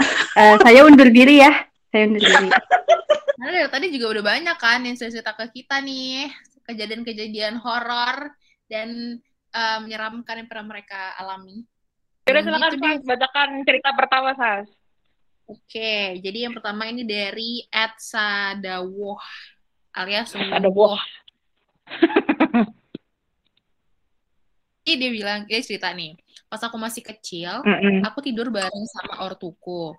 Eh, 0.34 0.56
saya 0.58 0.80
undur 0.82 1.06
diri 1.06 1.38
ya. 1.38 1.52
Saya 1.88 2.10
undur 2.10 2.18
diri. 2.18 2.48
Karena 2.50 3.50
dari 3.54 3.68
tadi 3.70 3.86
juga 3.88 4.06
udah 4.10 4.24
banyak 4.26 4.56
kan 4.58 4.82
yang 4.82 4.96
cerita 4.98 5.30
ke 5.30 5.46
kita 5.54 5.78
nih 5.78 6.26
kejadian-kejadian 6.64 7.60
horor 7.60 8.32
dan 8.68 9.20
eh, 9.52 9.78
menyeramkan 9.84 10.44
yang 10.44 10.48
pernah 10.48 10.76
mereka 10.76 11.14
alami. 11.20 11.64
Yaudah 12.24 12.40
Gitu 12.40 12.48
silakan 12.48 12.72
deh. 12.72 12.80
Sas, 12.80 13.04
bacakan 13.04 13.48
cerita 13.68 13.88
pertama 13.92 14.30
Sas. 14.32 14.68
Oke, 15.44 16.16
jadi 16.24 16.48
yang 16.48 16.56
pertama 16.56 16.88
ini 16.88 17.04
dari 17.04 17.68
Ed 17.68 18.00
Sadawoh 18.00 19.20
alias 19.92 20.32
Sadawoh. 20.32 20.96
Jadi 24.84 25.00
dia 25.00 25.10
bilang, 25.12 25.48
dia 25.48 25.60
cerita 25.64 25.88
nih, 25.92 26.12
pas 26.48 26.60
aku 26.60 26.76
masih 26.76 27.00
kecil, 27.00 27.60
Mm-mm. 27.64 28.04
aku 28.04 28.20
tidur 28.20 28.52
bareng 28.52 28.84
sama 28.88 29.24
ortuku. 29.24 29.96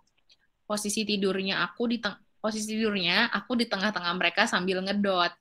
Posisi 0.65 1.06
tidurnya 1.06 1.62
aku 1.62 1.89
di 1.89 1.97
teng- 2.01 2.21
posisi 2.38 2.73
tidurnya 2.73 3.30
aku 3.34 3.58
di 3.58 3.65
tengah-tengah 3.65 4.13
mereka 4.17 4.45
sambil 4.49 4.82
ngedot. 4.86 5.34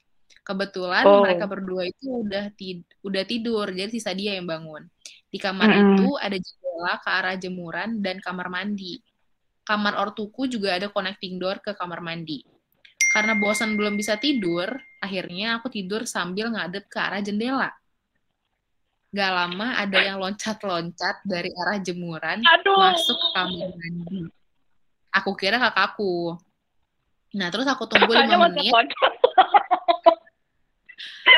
Kebetulan 0.44 1.08
Oh. 1.08 1.24
mereka 1.24 1.48
berdua 1.48 1.88
itu 1.88 2.20
udah 2.20 2.52
tid- 2.52 2.84
udah 3.00 3.24
tidur, 3.24 3.64
jadi 3.72 3.88
sisa 3.88 4.12
dia 4.12 4.36
yang 4.36 4.44
bangun. 4.44 4.84
Di 5.32 5.40
kamar 5.40 5.72
Mm-mm. 5.72 5.96
itu 5.96 6.08
ada 6.20 6.36
jendela 6.36 6.94
ke 7.00 7.08
arah 7.08 7.36
jemuran 7.40 8.04
dan 8.04 8.20
kamar 8.20 8.52
mandi. 8.52 9.00
Kamar 9.64 9.96
ortuku 9.96 10.44
juga 10.44 10.76
ada 10.76 10.92
connecting 10.92 11.40
door 11.40 11.64
ke 11.64 11.72
kamar 11.72 12.04
mandi. 12.04 12.44
Karena 13.08 13.32
bosan 13.40 13.72
belum 13.78 13.96
bisa 13.96 14.20
tidur, 14.20 14.68
akhirnya 15.00 15.56
aku 15.56 15.72
tidur 15.72 16.04
sambil 16.04 16.52
ngadep 16.52 16.84
ke 16.92 16.98
arah 17.00 17.24
jendela. 17.24 17.72
Gak 19.14 19.30
lama 19.32 19.78
ada 19.80 19.98
yang 20.02 20.18
loncat-loncat 20.20 21.22
dari 21.24 21.48
arah 21.54 21.78
jemuran 21.80 22.42
Aduh. 22.44 22.74
masuk 22.76 23.16
ke 23.16 23.28
kamar 23.32 23.70
mandi. 23.80 24.20
Aku 25.14 25.32
kira 25.38 25.56
kakakku. 25.56 26.36
Nah, 27.38 27.48
terus 27.50 27.66
aku 27.70 27.86
tunggu 27.86 28.10
lima 28.12 28.50
menit. 28.50 28.70
kocok. 28.74 29.13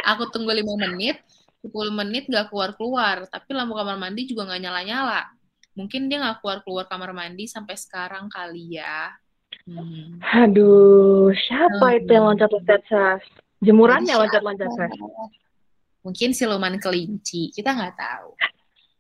Aku 0.06 0.30
tunggu 0.30 0.52
lima 0.52 0.74
menit. 0.78 1.18
10 1.62 1.90
menit 1.90 2.30
gak 2.30 2.48
keluar-keluar. 2.48 3.26
Tapi 3.26 3.50
lampu 3.50 3.74
kamar 3.74 3.98
mandi 3.98 4.30
juga 4.30 4.46
gak 4.46 4.62
nyala-nyala. 4.62 5.26
Mungkin 5.74 6.06
dia 6.06 6.22
gak 6.22 6.38
keluar-keluar 6.40 6.86
kamar 6.86 7.10
mandi 7.10 7.44
sampai 7.46 7.74
sekarang 7.74 8.30
kali 8.30 8.78
ya. 8.78 9.10
Hmm. 9.66 10.22
Aduh, 10.22 11.34
siapa 11.34 11.98
itu 11.98 12.06
yang 12.08 12.22
Hmm. 12.22 12.30
loncat-loncat 12.38 12.82
Sas? 12.86 13.22
Jemurannya 13.58 14.14
Jadi 14.14 14.22
loncat-loncat 14.22 14.70
Sas. 14.72 14.92
Mungkin 16.06 16.30
siluman 16.30 16.78
kelinci. 16.78 17.50
Kita 17.50 17.74
nggak 17.74 17.94
tahu. 17.98 18.30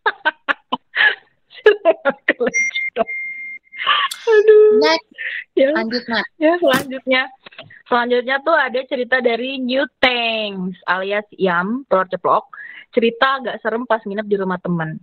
Aduh. 4.26 4.82
Next, 4.82 5.06
Ya, 5.54 5.70
lanjut, 5.72 6.02
Nat. 6.10 6.26
ya, 6.36 6.52
selanjutnya. 6.58 7.22
Selanjutnya 7.86 8.42
tuh 8.42 8.56
ada 8.58 8.80
cerita 8.82 9.22
dari 9.22 9.62
New 9.62 9.86
Tanks 10.02 10.82
alias 10.90 11.26
Yam, 11.38 11.86
telur 11.86 12.10
ceplok. 12.10 12.50
Cerita 12.90 13.38
agak 13.38 13.62
serem 13.62 13.86
pas 13.86 14.02
nginep 14.02 14.26
di 14.26 14.36
rumah 14.38 14.58
temen. 14.58 14.98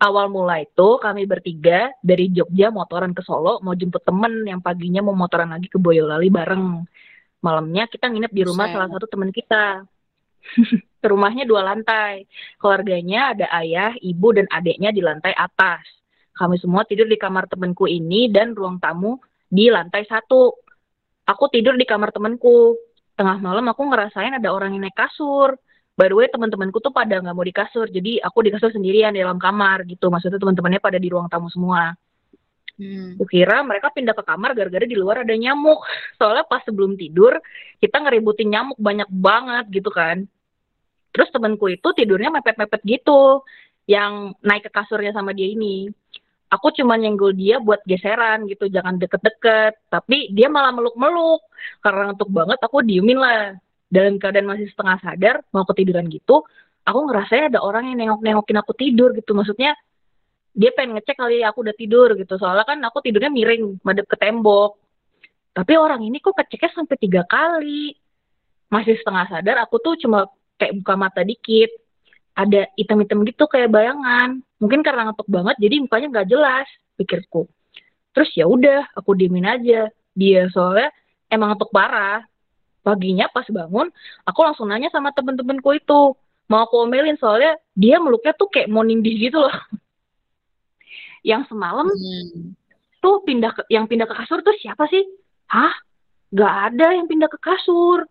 Awal 0.00 0.32
mula 0.32 0.64
itu 0.64 0.96
kami 0.96 1.28
bertiga 1.28 1.92
dari 2.00 2.32
Jogja 2.32 2.72
motoran 2.72 3.12
ke 3.12 3.20
Solo 3.20 3.60
mau 3.60 3.76
jemput 3.76 4.00
temen 4.00 4.48
yang 4.48 4.64
paginya 4.64 5.04
mau 5.04 5.12
motoran 5.12 5.52
lagi 5.52 5.68
ke 5.68 5.76
Boyolali 5.76 6.32
bareng. 6.32 6.88
Malamnya 7.44 7.84
kita 7.84 8.08
nginep 8.08 8.32
di 8.32 8.42
rumah 8.48 8.72
salah 8.72 8.88
satu 8.88 9.04
temen 9.10 9.28
kita. 9.28 9.84
Rumahnya 11.10 11.44
dua 11.44 11.64
lantai. 11.64 12.24
Keluarganya 12.56 13.36
ada 13.36 13.46
ayah, 13.60 13.92
ibu, 14.00 14.32
dan 14.32 14.48
adiknya 14.48 14.88
di 14.88 15.04
lantai 15.04 15.36
atas. 15.36 15.84
Kami 16.32 16.56
semua 16.56 16.88
tidur 16.88 17.04
di 17.04 17.20
kamar 17.20 17.48
temenku 17.52 17.84
ini 17.84 18.32
dan 18.32 18.56
ruang 18.56 18.80
tamu 18.80 19.20
di 19.52 19.68
lantai 19.68 20.08
satu. 20.08 20.69
Aku 21.30 21.46
tidur 21.46 21.78
di 21.78 21.86
kamar 21.86 22.10
temenku. 22.10 22.74
Tengah 23.14 23.38
malam 23.38 23.68
aku 23.70 23.86
ngerasain 23.86 24.34
ada 24.34 24.50
orang 24.50 24.74
yang 24.74 24.88
naik 24.88 24.98
kasur. 24.98 25.54
By 25.94 26.08
the 26.08 26.16
way, 26.16 26.26
teman-temanku 26.32 26.80
tuh 26.80 26.90
pada 26.90 27.20
nggak 27.20 27.34
mau 27.36 27.44
di 27.44 27.54
kasur. 27.54 27.86
Jadi 27.86 28.18
aku 28.18 28.40
di 28.42 28.50
kasur 28.50 28.72
sendirian 28.72 29.14
di 29.14 29.20
dalam 29.20 29.36
kamar 29.36 29.84
gitu. 29.86 30.08
Maksudnya 30.08 30.40
teman-temannya 30.40 30.80
pada 30.80 30.98
di 30.98 31.08
ruang 31.12 31.28
tamu 31.28 31.52
semua. 31.52 31.92
Hmm. 32.80 33.20
Kukira 33.20 33.60
mereka 33.60 33.92
pindah 33.92 34.16
ke 34.16 34.24
kamar 34.24 34.56
gara-gara 34.56 34.88
di 34.88 34.96
luar 34.96 35.22
ada 35.22 35.36
nyamuk. 35.36 35.84
Soalnya 36.16 36.48
pas 36.48 36.64
sebelum 36.64 36.96
tidur, 36.96 37.36
kita 37.76 38.00
ngeributin 38.00 38.48
nyamuk 38.48 38.80
banyak 38.80 39.08
banget 39.12 39.64
gitu 39.68 39.92
kan. 39.92 40.24
Terus 41.12 41.28
temanku 41.28 41.68
itu 41.68 41.88
tidurnya 41.92 42.32
mepet-mepet 42.32 42.80
gitu. 42.88 43.44
Yang 43.84 44.40
naik 44.40 44.64
ke 44.66 44.70
kasurnya 44.72 45.12
sama 45.12 45.36
dia 45.36 45.52
ini. 45.52 45.92
Aku 46.50 46.74
cuma 46.74 46.98
nyenggol 46.98 47.30
dia 47.30 47.62
buat 47.62 47.78
geseran 47.86 48.50
gitu, 48.50 48.66
jangan 48.66 48.98
deket-deket. 48.98 49.86
Tapi 49.86 50.34
dia 50.34 50.50
malah 50.50 50.74
meluk-meluk. 50.74 51.46
Karena 51.78 52.10
ngantuk 52.10 52.30
banget, 52.34 52.58
aku 52.58 52.82
diemin 52.82 53.18
lah. 53.22 53.54
Dalam 53.90 54.18
keadaan 54.18 54.46
masih 54.50 54.66
setengah 54.70 54.98
sadar, 55.02 55.36
mau 55.50 55.66
ketiduran 55.66 56.06
gitu, 56.10 56.46
aku 56.86 56.98
ngerasain 57.10 57.54
ada 57.54 57.58
orang 57.62 57.90
yang 57.90 57.98
nengok-nengokin 58.02 58.58
aku 58.62 58.72
tidur 58.74 59.10
gitu. 59.14 59.34
Maksudnya 59.34 59.74
dia 60.50 60.70
pengen 60.74 60.98
ngecek 60.98 61.16
kali 61.18 61.46
aku 61.46 61.62
udah 61.62 61.76
tidur 61.78 62.08
gitu 62.18 62.34
soalnya 62.34 62.66
kan 62.66 62.78
aku 62.82 62.98
tidurnya 63.00 63.30
miring 63.30 63.78
madep 63.86 64.06
ke 64.10 64.16
tembok 64.18 64.76
tapi 65.54 65.78
orang 65.78 66.02
ini 66.02 66.18
kok 66.18 66.34
ngeceknya 66.34 66.70
sampai 66.74 66.96
tiga 66.98 67.22
kali 67.26 67.94
masih 68.70 68.98
setengah 68.98 69.30
sadar 69.30 69.56
aku 69.62 69.78
tuh 69.78 69.94
cuma 69.98 70.26
kayak 70.58 70.74
buka 70.82 70.94
mata 70.98 71.22
dikit 71.22 71.70
ada 72.36 72.66
hitam-hitam 72.78 73.22
gitu 73.26 73.44
kayak 73.50 73.70
bayangan 73.70 74.40
mungkin 74.62 74.80
karena 74.86 75.10
ngantuk 75.10 75.28
banget 75.28 75.56
jadi 75.58 75.74
mukanya 75.82 76.08
nggak 76.12 76.28
jelas 76.30 76.66
pikirku 76.96 77.50
terus 78.14 78.30
ya 78.34 78.46
udah 78.46 78.86
aku 78.94 79.14
diemin 79.14 79.46
aja 79.46 79.90
dia 80.14 80.42
soalnya 80.50 80.90
emang 81.30 81.54
ngantuk 81.54 81.70
parah 81.70 82.22
paginya 82.80 83.28
pas 83.30 83.44
bangun 83.46 83.92
aku 84.24 84.40
langsung 84.42 84.66
nanya 84.70 84.88
sama 84.90 85.12
temen-temenku 85.12 85.76
itu 85.76 86.16
mau 86.50 86.60
aku 86.66 86.86
omelin 86.86 87.14
soalnya 87.20 87.54
dia 87.76 88.02
meluknya 88.02 88.34
tuh 88.34 88.50
kayak 88.50 88.66
mau 88.72 88.82
nindih 88.82 89.30
gitu 89.30 89.38
loh 89.38 89.54
yang 91.26 91.44
semalam 91.48 91.86
Hmm. 91.88 92.56
tuh 93.00 93.24
pindah 93.24 93.52
ke, 93.56 93.62
yang 93.72 93.88
pindah 93.88 94.04
ke 94.04 94.12
kasur 94.12 94.44
tuh 94.44 94.52
siapa 94.60 94.84
sih? 94.92 95.00
Hah? 95.48 95.72
Gak 96.36 96.54
ada 96.72 96.92
yang 96.92 97.08
pindah 97.08 97.32
ke 97.32 97.40
kasur. 97.40 98.04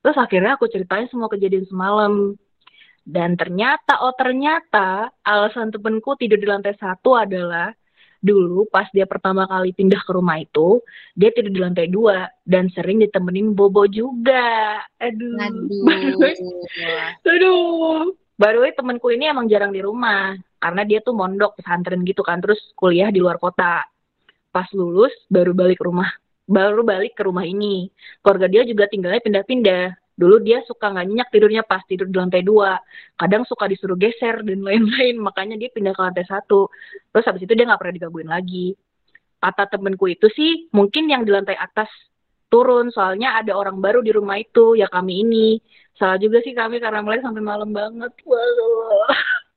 Terus 0.00 0.16
akhirnya 0.16 0.56
aku 0.56 0.64
ceritain 0.72 1.04
semua 1.12 1.28
kejadian 1.28 1.68
semalam. 1.68 2.34
Dan 3.10 3.34
ternyata, 3.34 4.06
oh 4.06 4.14
ternyata 4.14 5.10
alasan 5.26 5.74
temenku 5.74 6.14
tidur 6.14 6.38
di 6.38 6.46
lantai 6.46 6.78
satu 6.78 7.18
adalah 7.18 7.74
dulu 8.22 8.68
pas 8.70 8.86
dia 8.94 9.08
pertama 9.08 9.48
kali 9.50 9.74
pindah 9.74 9.98
ke 10.06 10.12
rumah 10.14 10.38
itu, 10.38 10.78
dia 11.18 11.34
tidur 11.34 11.50
di 11.50 11.58
lantai 11.58 11.90
dua 11.90 12.30
dan 12.46 12.70
sering 12.70 13.02
ditemenin 13.02 13.50
Bobo 13.50 13.90
juga. 13.90 14.78
Aduh. 15.02 15.42
Aduh. 15.42 16.22
Aduh. 17.34 18.14
Way, 18.40 18.72
temenku 18.72 19.12
ini 19.12 19.28
emang 19.28 19.50
jarang 19.52 19.74
di 19.74 19.84
rumah. 19.84 20.32
Karena 20.56 20.84
dia 20.86 21.04
tuh 21.04 21.12
mondok 21.12 21.60
pesantren 21.60 22.00
gitu 22.08 22.24
kan. 22.24 22.40
Terus 22.40 22.60
kuliah 22.72 23.12
di 23.12 23.20
luar 23.20 23.36
kota. 23.36 23.84
Pas 24.48 24.64
lulus, 24.72 25.12
baru 25.28 25.52
balik 25.52 25.82
ke 25.82 25.84
rumah. 25.84 26.08
Baru 26.48 26.80
balik 26.80 27.20
ke 27.20 27.22
rumah 27.28 27.44
ini. 27.44 27.92
Keluarga 28.24 28.48
dia 28.48 28.62
juga 28.64 28.88
tinggalnya 28.88 29.20
pindah-pindah. 29.20 30.09
Dulu 30.20 30.36
dia 30.44 30.60
suka 30.68 30.92
nggak 30.92 31.06
nyenyak 31.08 31.28
tidurnya 31.32 31.62
pas 31.64 31.80
tidur 31.88 32.04
di 32.04 32.16
lantai 32.20 32.44
dua. 32.44 32.76
Kadang 33.16 33.48
suka 33.48 33.64
disuruh 33.64 33.96
geser 33.96 34.44
dan 34.44 34.60
lain-lain. 34.68 35.16
Makanya 35.16 35.56
dia 35.56 35.72
pindah 35.72 35.96
ke 35.96 36.02
lantai 36.04 36.28
satu. 36.28 36.68
Terus 37.08 37.24
habis 37.24 37.48
itu 37.48 37.52
dia 37.56 37.64
nggak 37.64 37.80
pernah 37.80 37.94
digangguin 37.96 38.28
lagi. 38.28 38.76
Kata 39.40 39.72
temenku 39.72 40.04
itu 40.04 40.28
sih, 40.36 40.68
mungkin 40.76 41.08
yang 41.08 41.24
di 41.24 41.32
lantai 41.32 41.56
atas 41.56 41.88
turun. 42.52 42.92
Soalnya 42.92 43.40
ada 43.40 43.56
orang 43.56 43.80
baru 43.80 44.04
di 44.04 44.12
rumah 44.12 44.36
itu, 44.36 44.76
ya 44.76 44.84
kami 44.92 45.24
ini. 45.24 45.56
Salah 45.96 46.20
juga 46.20 46.44
sih 46.44 46.52
kami 46.52 46.76
karena 46.76 47.00
mulai 47.00 47.24
sampai 47.24 47.40
malam 47.40 47.72
banget. 47.72 48.12
Waduh. 48.28 49.08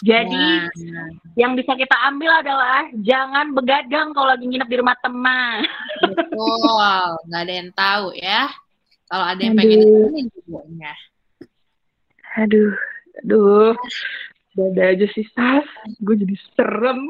Jadi 0.00 0.46
Nah, 0.90 1.10
yang 1.36 1.52
bisa 1.56 1.72
kita 1.76 1.96
ambil 2.08 2.30
adalah 2.44 2.88
jangan 3.00 3.52
begadang 3.56 4.12
kalau 4.12 4.28
lagi 4.32 4.44
nginep 4.44 4.68
di 4.68 4.76
rumah 4.78 4.96
teman. 5.00 5.64
betul. 6.14 7.16
Nggak 7.26 7.42
ada 7.42 7.54
yang 7.54 7.70
tahu 7.72 8.06
ya. 8.14 8.48
Kalau 9.10 9.24
ada 9.26 9.42
yang 9.42 9.58
pengen 9.58 9.78
ditemenin 9.80 10.26
videonya. 10.30 10.92
Aduh, 12.38 12.72
aduh. 13.18 13.74
Dada 14.50 14.82
aja 14.86 15.06
sih 15.10 15.26
Sas. 15.30 15.66
Gue 15.98 16.14
jadi 16.14 16.36
serem. 16.54 17.00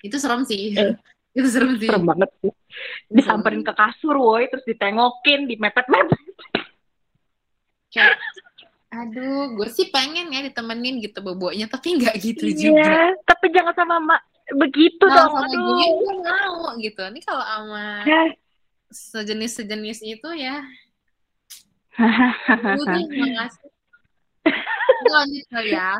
Itu 0.00 0.18
serem 0.18 0.42
sih. 0.42 0.74
Eh. 0.74 0.94
Itu 1.36 1.46
serem 1.46 1.76
sih. 1.76 1.84
serem 1.86 2.02
banget 2.02 2.30
sih 2.40 2.52
disamperin 3.08 3.60
ke 3.60 3.72
kasur 3.72 4.16
woi 4.16 4.48
terus 4.48 4.64
ditengokin 4.64 5.44
dimepet-mepet 5.44 6.16
Kayak, 7.88 8.16
aduh, 8.88 9.56
gue 9.56 9.68
sih 9.68 9.88
pengen 9.88 10.28
ya 10.28 10.40
ditemenin 10.40 11.00
gitu 11.00 11.20
bobonya, 11.20 11.68
tapi 11.68 11.96
nggak 11.96 12.16
gitu 12.20 12.44
juga. 12.50 12.80
iya 12.80 12.96
tapi 13.24 13.48
jangan 13.48 13.72
sama 13.72 13.96
mak 14.00 14.20
begitu 14.52 15.00
Kalau 15.00 15.16
dong 15.16 15.32
sama 15.32 15.44
aduh 15.44 15.60
gue, 15.60 15.86
gue 15.92 16.14
mau 16.20 16.56
gitu. 16.80 17.00
Ini 17.04 17.20
kalau 17.20 17.44
sama 17.44 17.84
Ya. 18.04 18.22
sejenis-sejenis 18.88 19.98
itu 20.04 20.28
ya, 20.36 20.60
makasih. 22.78 23.70
Kita 24.96 25.10
lanjut 25.12 25.44
kali 25.50 25.70
ya 25.74 25.96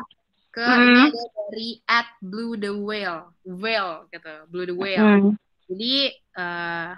ke 0.57 0.65
Hmm. 0.65 1.05
ada 1.05 1.21
dari 1.37 1.77
at 1.85 2.09
blue 2.17 2.57
the 2.57 2.73
whale, 2.73 3.29
whale 3.45 4.09
gitu, 4.09 4.33
blue 4.49 4.65
the 4.65 4.73
whale. 4.73 5.05
Hmm. 5.05 5.37
Jadi 5.69 6.09
eh, 6.17 6.91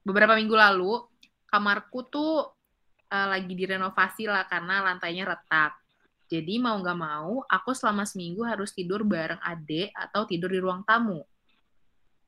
beberapa 0.00 0.32
minggu 0.40 0.56
lalu 0.56 1.04
kamarku 1.52 2.08
tuh 2.08 2.48
eh, 3.12 3.28
lagi 3.28 3.52
direnovasi 3.52 4.24
lah 4.24 4.48
karena 4.48 4.80
lantainya 4.80 5.28
retak. 5.28 5.76
Jadi 6.30 6.62
mau 6.62 6.78
nggak 6.80 6.96
mau, 6.96 7.44
aku 7.44 7.76
selama 7.76 8.08
seminggu 8.08 8.46
harus 8.46 8.72
tidur 8.72 9.04
bareng 9.04 9.42
adek 9.44 9.92
atau 9.92 10.24
tidur 10.24 10.48
di 10.48 10.62
ruang 10.62 10.80
tamu. 10.86 11.20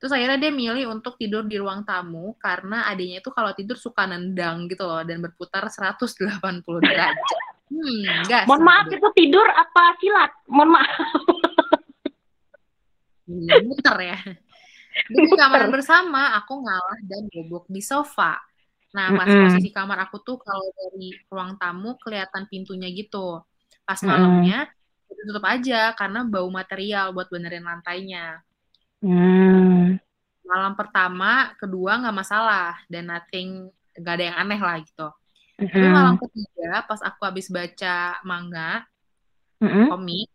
Terus 0.03 0.11
akhirnya 0.11 0.35
dia 0.35 0.51
milih 0.51 0.91
untuk 0.91 1.15
tidur 1.15 1.47
di 1.47 1.55
ruang 1.55 1.87
tamu 1.87 2.35
karena 2.35 2.91
adiknya 2.91 3.23
itu 3.23 3.31
kalau 3.31 3.55
tidur 3.55 3.79
suka 3.79 4.03
nendang 4.03 4.67
gitu 4.67 4.83
loh 4.83 4.99
dan 5.07 5.23
berputar 5.23 5.63
180 5.63 6.83
derajat. 6.83 7.15
Hmm, 7.71 8.27
enggak 8.27 8.43
mohon 8.51 8.67
maaf 8.67 8.91
itu 8.91 9.07
tidur 9.15 9.47
apa 9.47 9.95
silat 10.03 10.31
mohon 10.51 10.75
maaf 10.75 10.91
Iya, 13.23 13.55
muter 13.63 13.97
ya. 14.03 14.19
Di 15.07 15.31
kamar 15.39 15.71
bersama, 15.71 16.35
aku 16.35 16.59
ngalah 16.59 16.99
dan 17.07 17.23
bobok 17.31 17.71
di 17.71 17.79
sofa. 17.79 18.35
Nah, 18.93 19.15
pas 19.15 19.25
Mm-mm. 19.25 19.41
posisi 19.47 19.71
kamar 19.73 20.05
aku 20.05 20.21
tuh 20.21 20.37
kalau 20.37 20.67
dari 20.75 21.17
ruang 21.31 21.55
tamu 21.57 21.97
kelihatan 22.03 22.45
pintunya 22.51 22.91
gitu. 22.93 23.41
Pas 23.87 23.97
malamnya, 24.05 24.69
tutup 25.07 25.43
aja 25.47 25.95
karena 25.95 26.27
bau 26.27 26.51
material 26.51 27.15
buat 27.15 27.31
benerin 27.31 27.65
lantainya. 27.65 28.43
hmm. 29.01 29.72
Malam 30.43 30.73
pertama, 30.75 31.55
kedua 31.55 32.03
nggak 32.03 32.17
masalah 32.17 32.75
dan 32.91 33.09
nothing, 33.09 33.71
nggak 33.95 34.13
ada 34.19 34.25
yang 34.31 34.37
aneh 34.37 34.59
lah 34.59 34.77
gitu. 34.83 35.07
Tapi 35.55 35.77
Mm-mm. 35.79 35.93
malam 35.95 36.15
ketiga, 36.19 36.83
pas 36.83 36.99
aku 36.99 37.21
habis 37.23 37.47
baca 37.47 38.19
manga, 38.27 38.83
Mm-mm. 39.63 39.87
komik, 39.87 40.27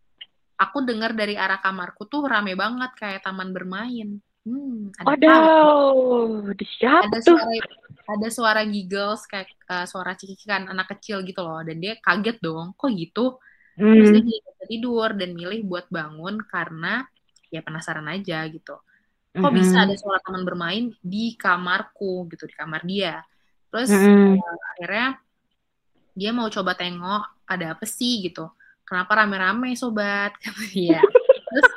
aku 0.56 0.78
dengar 0.82 1.12
dari 1.12 1.36
arah 1.36 1.60
kamarku 1.60 2.08
tuh 2.08 2.24
rame 2.24 2.56
banget 2.56 2.90
kayak 2.96 3.20
taman 3.22 3.52
bermain. 3.52 4.18
Hmm, 4.48 4.88
ada 5.04 5.34
di 6.56 6.66
siapa 6.78 7.04
ada 7.04 7.18
suara 7.20 7.52
ada 8.08 8.28
suara 8.32 8.62
giggles 8.64 9.28
kayak 9.28 9.52
uh, 9.68 9.84
suara 9.84 10.16
cikikan 10.16 10.72
anak 10.72 10.96
kecil 10.96 11.20
gitu 11.20 11.44
loh 11.44 11.60
dan 11.60 11.76
dia 11.76 12.00
kaget 12.00 12.40
dong 12.40 12.72
kok 12.72 12.88
gitu 12.96 13.36
terus 13.76 14.08
dia 14.08 14.24
jadi 14.24 14.40
bisa 14.40 14.64
tidur 14.64 15.08
dan 15.12 15.36
milih 15.36 15.68
buat 15.68 15.92
bangun 15.92 16.40
karena 16.48 17.04
ya 17.52 17.60
penasaran 17.60 18.08
aja 18.08 18.48
gitu 18.48 18.80
kok 19.38 19.50
Mm-mm. 19.50 19.58
bisa 19.62 19.76
ada 19.86 19.94
suara 19.94 20.18
taman 20.20 20.42
bermain 20.42 20.84
di 20.98 21.38
kamarku 21.38 22.26
gitu 22.34 22.44
di 22.50 22.54
kamar 22.54 22.82
dia. 22.82 23.22
Terus 23.70 23.90
Mm-mm. 23.90 24.36
uh, 24.36 24.58
akhirnya 24.74 25.08
dia 26.18 26.30
mau 26.34 26.50
coba 26.50 26.74
tengok 26.74 27.46
ada 27.46 27.78
apa 27.78 27.86
sih 27.86 28.26
gitu. 28.26 28.50
Kenapa 28.82 29.22
rame-rame 29.22 29.72
sobat? 29.78 30.34
Kata 30.42 30.64
dia. 30.74 31.00
Terus 31.48 31.68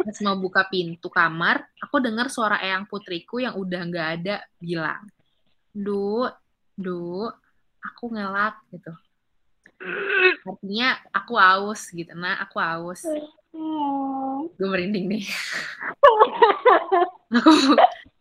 pas 0.00 0.18
mau 0.24 0.36
buka 0.40 0.64
pintu 0.64 1.12
kamar 1.12 1.60
aku 1.76 2.00
dengar 2.00 2.32
suara 2.32 2.56
eyang 2.64 2.88
putriku 2.88 3.36
yang 3.36 3.52
udah 3.52 3.84
nggak 3.84 4.08
ada 4.16 4.40
bilang 4.56 5.04
du 5.76 6.24
du 6.72 7.28
aku 7.84 8.04
ngelak 8.08 8.56
gitu. 8.72 8.92
Artinya 10.48 10.96
aku 11.12 11.36
aus 11.36 11.92
gitu 11.92 12.16
nah 12.16 12.40
aku 12.40 12.56
aus 12.56 13.04
Hmm. 13.50 14.46
gue 14.54 14.68
merinding 14.68 15.06
nih 15.10 15.24
aku 17.34 17.50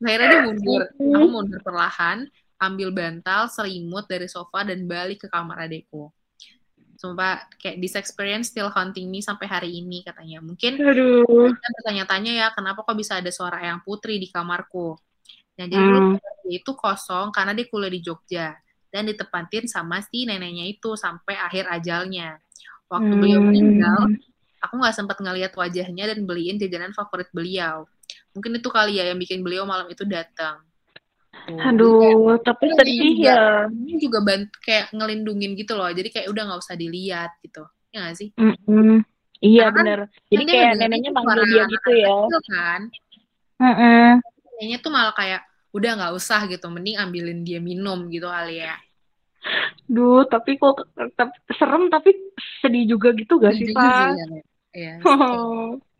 akhirnya 0.02 0.28
dia 0.30 0.42
mundur 0.46 0.82
aku 0.89 1.28
mundur 1.30 1.60
perlahan 1.62 2.26
ambil 2.60 2.89
bantal 2.92 3.48
selimut 3.48 4.06
dari 4.06 4.26
sofa 4.26 4.65
dan 4.65 4.86
balik 4.86 5.26
ke 5.26 5.28
kamar 5.30 5.70
adekku 5.70 6.10
Sumpah 7.00 7.48
kayak 7.56 7.80
this 7.80 7.96
experience 7.96 8.52
still 8.52 8.68
haunting 8.68 9.08
me 9.08 9.24
sampai 9.24 9.48
hari 9.48 9.72
ini 9.72 10.04
katanya 10.04 10.44
mungkin 10.44 10.76
Aduh. 10.84 11.56
bertanya-tanya 11.56 12.32
ya 12.36 12.48
kenapa 12.52 12.84
kok 12.84 13.00
bisa 13.00 13.24
ada 13.24 13.32
suara 13.32 13.63
Eyang 13.63 13.80
Putri 13.88 14.20
di 14.20 14.28
kamarku 14.28 15.00
nah 15.56 15.68
jadi 15.68 15.80
Hmm. 15.80 16.20
itu 16.50 16.72
kosong 16.76 17.32
karena 17.32 17.56
dia 17.56 17.68
kuliah 17.72 17.94
di 17.94 18.02
Jogja 18.04 18.52
dan 18.92 19.08
ditempatin 19.08 19.70
sama 19.70 20.02
si 20.04 20.28
neneknya 20.28 20.65
itu 20.68 20.98
sampai 21.00 21.39
akhir 21.39 21.72
ajalnya 21.72 22.36
waktu 22.92 23.13
beliau 23.15 23.39
Hmm. 23.44 23.48
meninggal 23.48 24.02
aku 24.60 24.74
nggak 24.78 24.95
sempat 24.95 25.17
ngeliat 25.19 25.52
wajahnya 25.52 26.04
dan 26.12 26.24
beliin 26.24 26.60
jajanan 26.60 26.91
favorit 26.91 27.28
beliau. 27.32 27.88
Mungkin 28.36 28.60
itu 28.60 28.69
kali 28.69 29.00
ya 29.00 29.10
yang 29.10 29.19
bikin 29.19 29.41
beliau 29.41 29.63
malam 29.63 29.88
itu 29.88 30.04
datang. 30.06 30.62
Tuh, 31.30 31.56
jadi 31.56 31.65
kayak- 31.65 31.69
Aduh, 31.74 32.36
tapi 32.41 32.65
Iya, 32.67 32.76
sedih 32.78 32.98
juga. 33.00 33.26
ya. 33.26 33.41
ini 33.69 33.93
juga 33.98 34.19
bantu 34.22 34.56
kayak 34.62 34.86
ngelindungin 34.93 35.52
gitu 35.56 35.74
loh. 35.74 35.89
Jadi 35.89 36.10
kayak 36.10 36.28
udah 36.30 36.43
nggak 36.45 36.62
usah 36.62 36.76
dilihat 36.76 37.32
gitu. 37.41 37.63
Ya 37.89 37.98
nggak 38.06 38.17
sih? 38.17 38.30
Mm-mm. 38.38 39.02
Iya 39.39 39.72
Karena 39.72 39.74
kan 39.74 39.84
bener. 39.88 40.00
Jadi 40.30 40.36
Kan 40.36 40.45
dia 40.45 40.54
kayak 40.60 40.74
neneknya 40.78 41.12
manggil 41.15 41.43
dia 41.48 41.63
gitu 41.65 41.89
ya. 41.95 42.08
kecil 42.12 42.39
kan. 42.52 42.82
Mm-mm. 43.60 44.10
Kayaknya 44.60 44.78
tuh 44.84 44.91
malah 44.91 45.13
kayak 45.15 45.41
udah 45.72 45.91
nggak 45.95 46.13
usah 46.13 46.39
gitu. 46.45 46.65
Mending 46.67 46.98
ambilin 47.00 47.39
dia 47.48 47.60
minum 47.63 48.10
gitu 48.12 48.28
kali 48.28 48.62
ya. 48.62 48.76
Duh, 49.88 50.28
tapi 50.28 50.60
kok 50.60 50.86
tetap 50.93 51.32
serem 51.56 51.88
tapi 51.88 52.12
sedih 52.60 52.95
juga 52.97 53.15
gitu 53.15 53.39
gak 53.39 53.56
sih, 53.56 53.71
Pak? 53.71 53.82
sih, 53.82 54.19
ya. 54.19 54.25
Iya. 54.69 54.93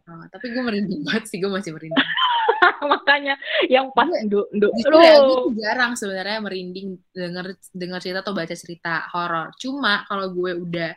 Oh, 0.10 0.26
tapi 0.34 0.50
gue 0.50 0.62
merinding 0.66 1.02
banget 1.06 1.30
sih. 1.30 1.38
Gue 1.38 1.50
masih 1.54 1.74
merinding. 1.74 2.02
Makanya 2.92 3.36
yang 3.70 3.94
pas 3.94 4.10
nduk 4.26 4.50
nduk. 4.52 4.72
Ya, 4.74 4.90
gue 4.90 5.10
tuh 5.22 5.54
jarang 5.58 5.94
sebenarnya 5.94 6.42
merinding 6.42 6.98
denger 7.14 7.56
denger 7.72 8.00
cerita 8.02 8.20
atau 8.26 8.34
baca 8.34 8.56
cerita 8.58 9.06
horor. 9.14 9.54
Cuma 9.62 10.04
kalau 10.10 10.34
gue 10.34 10.58
udah 10.58 10.92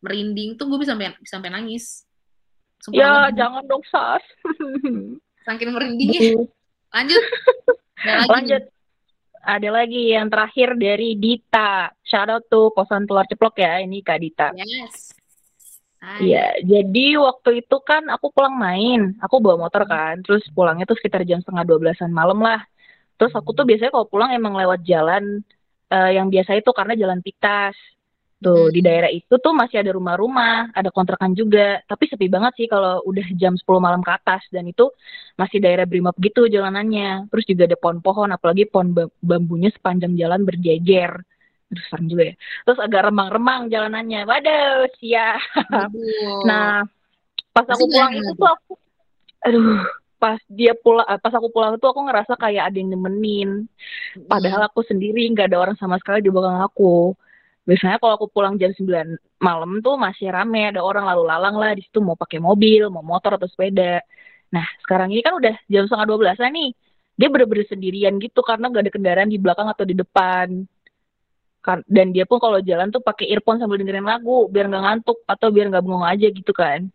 merinding 0.00 0.56
tuh 0.56 0.68
gue 0.68 0.78
bisa 0.80 0.92
sampai 0.96 1.16
bisa 1.20 1.40
sampai 1.40 1.50
nangis. 1.52 2.04
Sumpah 2.80 2.96
Ya, 2.96 3.10
banget. 3.28 3.32
jangan 3.36 3.62
dong, 3.68 3.84
Sas. 3.88 4.24
saking 5.44 5.70
merindingnya. 5.72 6.20
Lanjut. 6.92 7.22
Lanjut. 8.04 8.62
Ada 9.40 9.68
lagi 9.72 10.12
yang 10.12 10.28
terakhir 10.28 10.76
dari 10.76 11.16
Dita. 11.16 11.88
Shout 12.04 12.28
out 12.28 12.44
tuh 12.52 12.68
kosan 12.76 13.08
telur 13.08 13.24
ceplok 13.24 13.56
ya, 13.56 13.80
ini 13.80 14.04
Kak 14.04 14.18
Dita. 14.20 14.48
Yes. 14.56 15.16
Iya, 16.00 16.64
jadi 16.64 17.20
waktu 17.20 17.60
itu 17.60 17.76
kan 17.84 18.08
aku 18.08 18.32
pulang 18.32 18.56
main, 18.56 19.20
aku 19.20 19.36
bawa 19.36 19.68
motor 19.68 19.84
kan, 19.84 20.24
terus 20.24 20.40
pulangnya 20.56 20.88
tuh 20.88 20.96
sekitar 20.96 21.28
jam 21.28 21.44
setengah 21.44 21.68
dua 21.68 21.76
belasan 21.76 22.08
malam 22.08 22.40
lah. 22.40 22.64
Terus 23.20 23.36
aku 23.36 23.52
tuh 23.52 23.68
biasanya 23.68 23.92
kalau 23.92 24.08
pulang 24.08 24.32
emang 24.32 24.56
lewat 24.56 24.80
jalan 24.80 25.44
eh, 25.92 26.10
yang 26.16 26.32
biasa 26.32 26.56
itu 26.56 26.72
karena 26.72 26.96
jalan 26.96 27.20
Pitas. 27.20 27.76
Tuh, 28.40 28.72
di 28.72 28.80
Hmm. 28.80 28.88
daerah 28.88 29.10
itu 29.12 29.36
tuh 29.36 29.52
masih 29.52 29.84
ada 29.84 29.92
rumah-rumah, 29.92 30.72
ada 30.72 30.88
kontrakan 30.88 31.36
juga, 31.36 31.84
tapi 31.84 32.08
sepi 32.08 32.24
banget 32.24 32.56
sih 32.56 32.66
kalau 32.72 33.04
udah 33.04 33.36
jam 33.36 33.52
10 33.52 33.84
malam 33.84 34.00
ke 34.00 34.08
atas 34.16 34.40
dan 34.48 34.64
itu 34.64 34.88
masih 35.36 35.60
daerah 35.60 35.84
Brimob 35.84 36.16
gitu 36.16 36.48
jalanannya. 36.48 37.28
Terus 37.28 37.44
juga 37.44 37.68
ada 37.68 37.76
pohon-pohon, 37.76 38.32
apalagi 38.32 38.64
pohon 38.64 38.96
ba- 38.96 39.12
bambunya 39.20 39.68
sepanjang 39.68 40.16
jalan 40.16 40.48
berjejer. 40.48 41.20
Terus 41.68 41.84
serem 41.92 42.06
juga 42.08 42.32
ya. 42.32 42.34
Terus 42.64 42.78
agak 42.80 43.12
remang-remang 43.12 43.68
jalanannya. 43.68 44.24
Waduh, 44.24 44.88
siap. 44.96 45.40
Aduh. 45.68 46.48
Nah, 46.48 46.88
pas 47.52 47.68
aku 47.68 47.92
pulang 47.92 48.12
itu 48.16 48.32
tuh 48.40 48.48
aku, 48.48 48.72
aduh, 49.44 49.84
pas 50.16 50.40
dia 50.48 50.72
pulang, 50.80 51.04
eh, 51.12 51.20
pas 51.20 51.34
aku 51.36 51.52
pulang 51.52 51.76
itu 51.76 51.84
aku 51.84 52.00
ngerasa 52.08 52.40
kayak 52.40 52.72
ada 52.72 52.76
yang 52.80 52.96
nemenin. 52.96 53.68
Padahal 54.26 54.64
aku 54.64 54.80
sendiri 54.80 55.28
nggak 55.28 55.52
ada 55.52 55.60
orang 55.60 55.76
sama 55.76 56.00
sekali 56.00 56.24
di 56.24 56.32
belakang 56.32 56.64
aku. 56.64 57.12
Biasanya 57.68 57.96
kalau 58.02 58.14
aku 58.18 58.26
pulang 58.34 58.54
jam 58.60 58.72
9 58.74 59.14
malam 59.40 59.70
tuh 59.84 59.94
masih 60.00 60.32
rame, 60.32 60.72
ada 60.72 60.80
orang 60.80 61.04
lalu 61.10 61.22
lalang 61.30 61.56
lah 61.60 61.70
di 61.76 61.82
situ 61.86 61.98
mau 62.02 62.16
pakai 62.18 62.38
mobil, 62.42 62.88
mau 62.94 63.04
motor 63.04 63.36
atau 63.36 63.48
sepeda. 63.48 64.00
Nah, 64.54 64.66
sekarang 64.82 65.08
ini 65.14 65.22
kan 65.22 65.34
udah 65.40 65.54
jam 65.70 65.84
setengah 65.86 66.06
12 66.10 66.36
nih. 66.40 66.70
Dia 67.20 67.28
bener-bener 67.28 67.66
sendirian 67.68 68.14
gitu 68.16 68.40
karena 68.40 68.64
nggak 68.72 68.82
ada 68.88 68.92
kendaraan 68.96 69.30
di 69.30 69.38
belakang 69.38 69.68
atau 69.68 69.84
di 69.84 69.94
depan. 69.94 70.48
Kan- 71.60 71.84
Dan 71.84 72.06
dia 72.16 72.24
pun 72.24 72.40
kalau 72.40 72.58
jalan 72.64 72.88
tuh 72.88 73.04
pakai 73.04 73.28
earphone 73.32 73.60
sambil 73.60 73.76
dengerin 73.80 74.08
lagu 74.08 74.48
biar 74.48 74.64
nggak 74.72 74.82
ngantuk 74.84 75.18
atau 75.28 75.48
biar 75.52 75.68
nggak 75.68 75.84
bengong 75.84 76.08
aja 76.08 76.26
gitu 76.32 76.52
kan. 76.56 76.88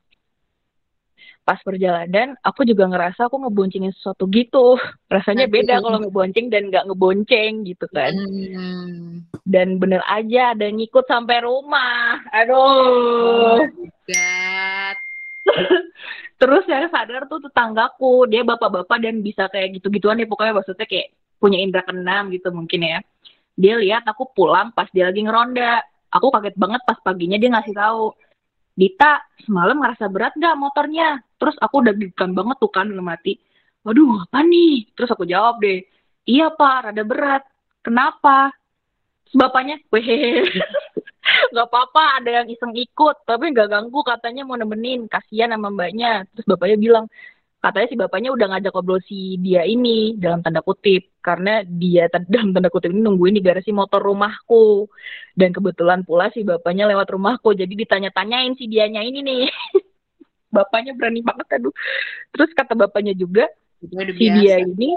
Pas 1.45 1.61
perjalanan, 1.61 2.33
aku 2.41 2.65
juga 2.65 2.89
ngerasa 2.89 3.29
aku 3.29 3.37
ngeboncengin 3.37 3.93
sesuatu 3.93 4.25
gitu. 4.33 4.81
Rasanya 5.13 5.45
beda 5.45 5.77
Aduh. 5.77 5.83
kalau 5.85 5.97
ngebonceng 6.01 6.49
dan 6.49 6.73
nggak 6.73 6.89
ngebonceng 6.89 7.61
gitu 7.69 7.85
kan. 7.93 8.13
Hmm. 8.17 9.21
Dan 9.45 9.77
bener 9.77 10.01
aja 10.09 10.57
ada 10.57 10.65
ngikut 10.65 11.05
sampai 11.05 11.45
rumah. 11.45 12.17
Aduh. 12.33 13.61
God. 14.09 14.97
Terus 16.41 16.65
yang 16.65 16.89
sadar 16.89 17.29
tuh 17.29 17.39
tetanggaku, 17.45 18.25
dia 18.25 18.41
bapak-bapak 18.41 18.97
dan 18.99 19.21
bisa 19.21 19.45
kayak 19.47 19.79
gitu-gituan 19.79 20.19
ya 20.19 20.27
pokoknya 20.27 20.57
maksudnya 20.57 20.89
kayak 20.89 21.13
punya 21.37 21.61
indera 21.61 21.85
keenam 21.85 22.33
gitu 22.33 22.49
mungkin 22.49 22.81
ya. 22.83 22.99
Dia 23.55 23.79
lihat 23.79 24.03
aku 24.09 24.33
pulang 24.35 24.73
pas 24.75 24.89
dia 24.91 25.07
lagi 25.07 25.23
ngeronda. 25.23 25.85
Aku 26.11 26.33
kaget 26.33 26.57
banget 26.57 26.81
pas 26.83 26.97
paginya 26.99 27.37
dia 27.39 27.53
ngasih 27.53 27.75
tahu. 27.77 28.11
Dita, 28.75 29.23
semalam 29.47 29.79
ngerasa 29.79 30.11
berat 30.11 30.35
gak 30.35 30.59
motornya? 30.59 31.23
Terus 31.39 31.55
aku 31.63 31.79
udah 31.79 31.93
deg 31.95 32.11
banget 32.11 32.57
tuh 32.59 32.71
kan 32.71 32.91
dalam 32.91 33.07
hati. 33.07 33.39
Waduh, 33.87 34.27
apa 34.27 34.43
nih? 34.43 34.91
Terus 34.91 35.09
aku 35.15 35.23
jawab 35.23 35.63
deh. 35.63 35.79
Iya 36.27 36.51
pak, 36.51 36.91
rada 36.91 37.03
berat. 37.07 37.43
Kenapa? 37.79 38.51
Terus 39.23 39.35
bapaknya, 39.39 39.79
weh, 39.93 40.03
nggak 41.53 41.67
apa-apa 41.71 42.21
ada 42.21 42.29
yang 42.41 42.47
iseng 42.51 42.73
ikut, 42.75 43.15
tapi 43.23 43.53
nggak 43.53 43.69
ganggu 43.71 43.99
katanya 44.03 44.41
mau 44.43 44.57
nemenin, 44.59 45.07
kasihan 45.07 45.53
sama 45.53 45.71
mbaknya. 45.71 46.27
Terus 46.33 46.45
bapaknya 46.49 46.77
bilang, 46.81 47.05
katanya 47.65 47.87
si 47.89 47.97
bapaknya 47.97 48.29
udah 48.29 48.47
ngajak 48.53 48.71
ngobrol 48.77 49.01
si 49.01 49.41
dia 49.41 49.65
ini 49.65 50.13
dalam 50.21 50.45
tanda 50.45 50.61
kutip. 50.61 51.09
Karena 51.25 51.65
dia 51.65 52.05
dalam 52.33 52.53
tanda 52.53 52.69
kutip 52.69 52.93
ini 52.93 53.01
nungguin 53.01 53.33
di 53.33 53.41
garasi 53.41 53.73
motor 53.73 54.05
rumahku. 54.05 54.85
Dan 55.33 55.49
kebetulan 55.49 56.05
pula 56.05 56.29
si 56.29 56.45
bapaknya 56.45 56.85
lewat 56.85 57.09
rumahku. 57.09 57.57
Jadi 57.57 57.73
ditanya-tanyain 57.73 58.53
si 58.53 58.69
dianya 58.69 59.01
ini 59.01 59.25
nih. 59.25 59.49
Bapaknya 60.55 60.95
berani 60.95 61.19
banget 61.19 61.59
aduh. 61.59 61.73
Terus 62.31 62.47
kata 62.55 62.79
bapaknya 62.79 63.11
juga 63.11 63.43
udah 63.83 64.15
si 64.15 64.23
biasa. 64.23 64.39
dia 64.39 64.55
ini 64.63 64.95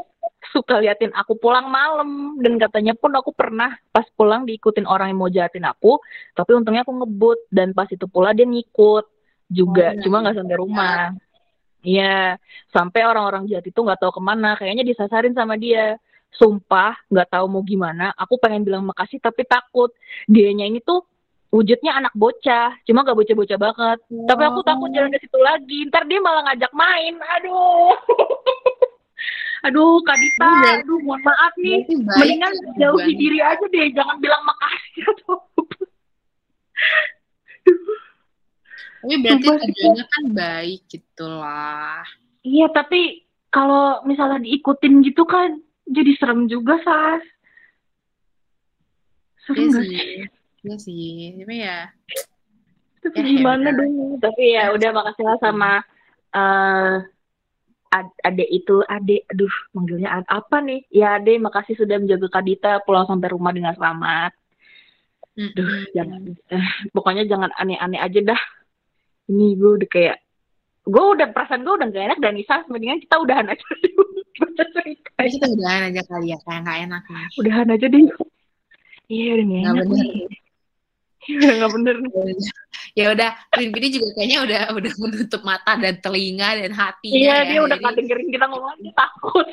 suka 0.54 0.78
liatin 0.78 1.10
aku 1.16 1.34
pulang 1.34 1.66
malam. 1.66 2.38
Dan 2.38 2.62
katanya 2.62 2.94
pun 2.94 3.10
aku 3.16 3.34
pernah 3.34 3.74
pas 3.90 4.06
pulang 4.14 4.46
diikutin 4.46 4.86
orang 4.86 5.10
yang 5.10 5.18
mau 5.18 5.32
jahatin 5.32 5.66
aku. 5.66 5.98
Tapi 6.36 6.50
untungnya 6.54 6.86
aku 6.86 6.94
ngebut. 6.94 7.50
Dan 7.50 7.74
pas 7.74 7.90
itu 7.90 8.06
pula 8.06 8.30
dia 8.30 8.46
ngikut 8.46 9.08
juga. 9.50 9.98
Oh, 9.98 10.06
cuma 10.06 10.16
iya. 10.20 10.22
nggak 10.30 10.36
sampai 10.38 10.56
rumah 10.60 11.18
Iya, 11.86 12.36
sampai 12.74 13.06
orang-orang 13.06 13.46
jahat 13.46 13.66
itu 13.70 13.78
nggak 13.78 14.02
tahu 14.02 14.18
ke 14.18 14.22
mana, 14.22 14.58
kayaknya 14.58 14.82
disasarin 14.82 15.34
sama 15.34 15.54
dia. 15.54 15.94
Sumpah, 16.28 16.92
nggak 17.08 17.32
tahu 17.32 17.46
mau 17.48 17.64
gimana. 17.64 18.12
Aku 18.18 18.36
pengen 18.36 18.66
bilang 18.66 18.84
makasih 18.84 19.16
tapi 19.22 19.48
takut. 19.48 19.94
Dianya 20.28 20.68
ini 20.68 20.82
tuh 20.84 21.06
wujudnya 21.48 21.96
anak 21.96 22.12
bocah, 22.12 22.76
cuma 22.84 23.00
gak 23.00 23.16
bocah-bocah 23.16 23.56
banget. 23.56 23.98
Tapi 24.28 24.42
aku 24.44 24.60
takut 24.60 24.92
jalan 24.92 25.08
ke 25.08 25.18
situ 25.24 25.38
lagi. 25.40 25.88
Ntar 25.88 26.04
dia 26.04 26.20
malah 26.20 26.44
ngajak 26.52 26.72
main. 26.76 27.16
Aduh. 27.40 27.96
aduh, 29.66 29.96
Kak 30.04 30.16
Dita, 30.20 30.84
aduh 30.84 31.00
mohon 31.00 31.24
maaf 31.24 31.56
nih. 31.56 31.88
Mendingan 31.88 32.52
jauhi 32.76 33.12
diri 33.16 33.40
aja 33.40 33.64
deh, 33.64 33.88
jangan 33.96 34.20
bilang 34.20 34.44
makasih. 34.44 35.08
Aduh. 35.16 35.40
Tapi 38.98 39.14
berarti 39.22 39.46
Sumpah 39.46 39.62
tujuannya 39.62 40.06
kan 40.10 40.24
baik 40.34 40.80
gitu 40.90 41.26
lah. 41.26 42.02
Iya, 42.42 42.66
tapi 42.74 43.22
kalau 43.48 44.02
misalnya 44.04 44.42
diikutin 44.42 45.00
gitu 45.06 45.22
kan 45.24 45.62
jadi 45.86 46.12
serem 46.18 46.50
juga, 46.50 46.76
Sas. 46.82 47.24
Serem 49.46 49.70
Iya 49.70 49.72
gak 49.72 49.84
sih. 49.86 49.98
Iya 50.58 50.76
sih. 50.82 51.08
Tapi 51.38 51.54
ya. 51.62 51.78
Tapi 52.98 53.16
Ya, 53.22 53.24
gimana 53.30 53.68
ya 53.70 53.78
dong? 53.78 53.92
Tapi 54.18 54.42
ya 54.52 54.64
udah 54.74 54.90
makasih 54.90 55.24
lah 55.24 55.38
sama 55.38 55.72
eh 56.28 56.94
ad- 57.88 58.20
adek 58.20 58.50
itu, 58.52 58.84
adek, 58.84 59.24
aduh 59.32 59.54
manggilnya 59.72 60.20
ad- 60.20 60.28
apa 60.28 60.60
nih? 60.60 60.84
Ya 60.92 61.16
adek, 61.16 61.40
makasih 61.40 61.78
sudah 61.78 61.96
menjaga 61.96 62.28
Kadita 62.28 62.84
pulang 62.84 63.08
sampai 63.08 63.32
rumah 63.32 63.54
dengan 63.54 63.72
selamat. 63.72 64.36
Duh, 65.38 65.86
jangan, 65.94 66.34
eh, 66.50 66.68
pokoknya 66.90 67.24
jangan 67.30 67.54
aneh-aneh 67.54 68.02
aja 68.02 68.34
dah. 68.34 68.42
Ini 69.28 69.46
gue 69.54 69.70
udah 69.76 69.88
kayak, 69.88 70.16
gue 70.84 71.04
udah 71.14 71.26
perasaan 71.30 71.62
gue 71.62 71.74
udah 71.74 71.88
gak 71.88 72.04
enak 72.08 72.18
dan 72.18 72.32
Nisa, 72.34 72.64
mendingan 72.66 72.98
kita 72.98 73.16
udahan 73.20 73.46
aja 73.48 73.64
dulu. 73.84 74.04
Kita 74.32 74.64
cerita. 74.72 75.08
Tapi 75.14 75.28
kita 75.34 75.46
udahan 75.50 75.82
aja 75.92 76.02
kali 76.04 76.26
ya, 76.32 76.38
kayak 76.42 76.60
nggak 76.64 76.78
enak 76.88 77.02
nih. 77.06 77.26
Udahan 77.36 77.66
aja 77.68 77.86
deh. 77.86 78.02
Iya, 79.08 79.30
udah 79.36 79.44
gak 79.44 79.52
Nggak 79.52 79.68
enak 79.68 79.86
bener. 79.88 80.06
nih. 80.06 80.26
Udah 81.28 81.54
gak 81.60 81.72
bener 81.76 81.96
ya 82.96 83.12
udah, 83.12 83.30
Rinpidi 83.52 83.88
juga 83.94 84.08
kayaknya 84.16 84.38
udah 84.42 84.60
udah 84.74 84.92
menutup 84.96 85.42
mata 85.44 85.76
dan 85.76 86.00
telinga 86.00 86.56
dan 86.56 86.72
hatinya 86.72 87.14
Iya, 87.14 87.34
ya. 87.36 87.46
dia 87.46 87.58
udah 87.62 87.76
Jadi, 87.76 87.84
gak 87.84 87.94
dengerin 88.00 88.28
kita 88.32 88.46
ngomong, 88.48 88.74
dia 88.80 88.94
takut. 88.96 89.46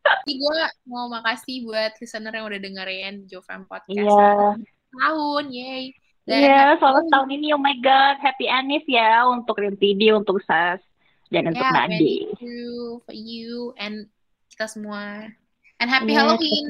Jadi 0.00 0.32
gue 0.32 0.58
mau 0.88 1.06
makasih 1.06 1.68
buat 1.68 1.92
listener 2.00 2.32
yang 2.32 2.46
udah 2.48 2.58
dengerin 2.58 3.14
Jofam 3.28 3.68
Podcast. 3.68 4.00
Iya. 4.00 4.56
Tahun, 4.90 5.44
yay. 5.52 5.92
Iya, 6.30 6.78
selamat 6.78 7.04
tahun 7.10 7.28
ini, 7.34 7.46
oh 7.54 7.62
my 7.62 7.74
god, 7.82 8.22
happy 8.22 8.46
Anis 8.46 8.86
ya 8.86 9.26
untuk 9.26 9.58
Rintidi, 9.58 10.14
untuk 10.14 10.38
Sas, 10.46 10.78
dan 11.26 11.50
untuk 11.50 11.58
yeah, 11.66 11.74
Nadi. 11.74 12.30
thank 12.30 12.38
you 12.46 13.02
for 13.02 13.14
you 13.14 13.74
and 13.74 14.06
kita 14.54 14.70
semua. 14.70 15.26
And 15.82 15.88
happy 15.90 16.14
Iya, 16.14 16.22
Halloween. 16.22 16.66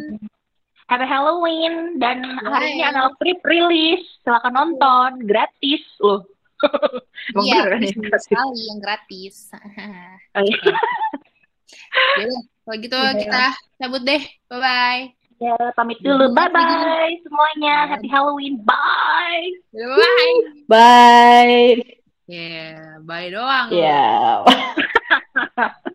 Happy 0.88 1.06
Halloween 1.06 1.74
dan 2.00 2.24
hari 2.40 2.74
ini 2.74 2.82
Bye. 2.82 2.90
adalah 2.90 3.12
pre 3.20 3.36
release, 3.44 4.06
silakan 4.24 4.54
nonton, 4.56 5.10
gratis 5.28 5.84
loh. 6.00 6.24
Iya, 7.40 7.72
ya, 7.72 8.16
sekali 8.20 8.60
yang 8.68 8.80
gratis. 8.80 9.48
Oh, 10.36 10.42
iya. 10.44 10.56
Yaudah, 12.20 12.42
kalau 12.64 12.76
gitu 12.80 12.96
Iya. 12.96 13.16
kita 13.16 13.44
cabut 13.80 14.02
deh. 14.04 14.22
Bye-bye. 14.48 15.19
Ya, 15.40 15.56
pamit 15.72 15.96
dulu, 16.04 16.36
Bye. 16.36 16.52
bye 16.52 16.52
bye 16.52 17.16
semuanya, 17.24 17.88
happy 17.88 18.12
Halloween, 18.12 18.60
bye. 18.60 19.48
Bye. 19.72 20.36
Bye. 20.68 21.80
Yeah, 22.28 23.00
bye 23.08 23.32
doang. 23.32 23.72
Ya. 23.72 24.44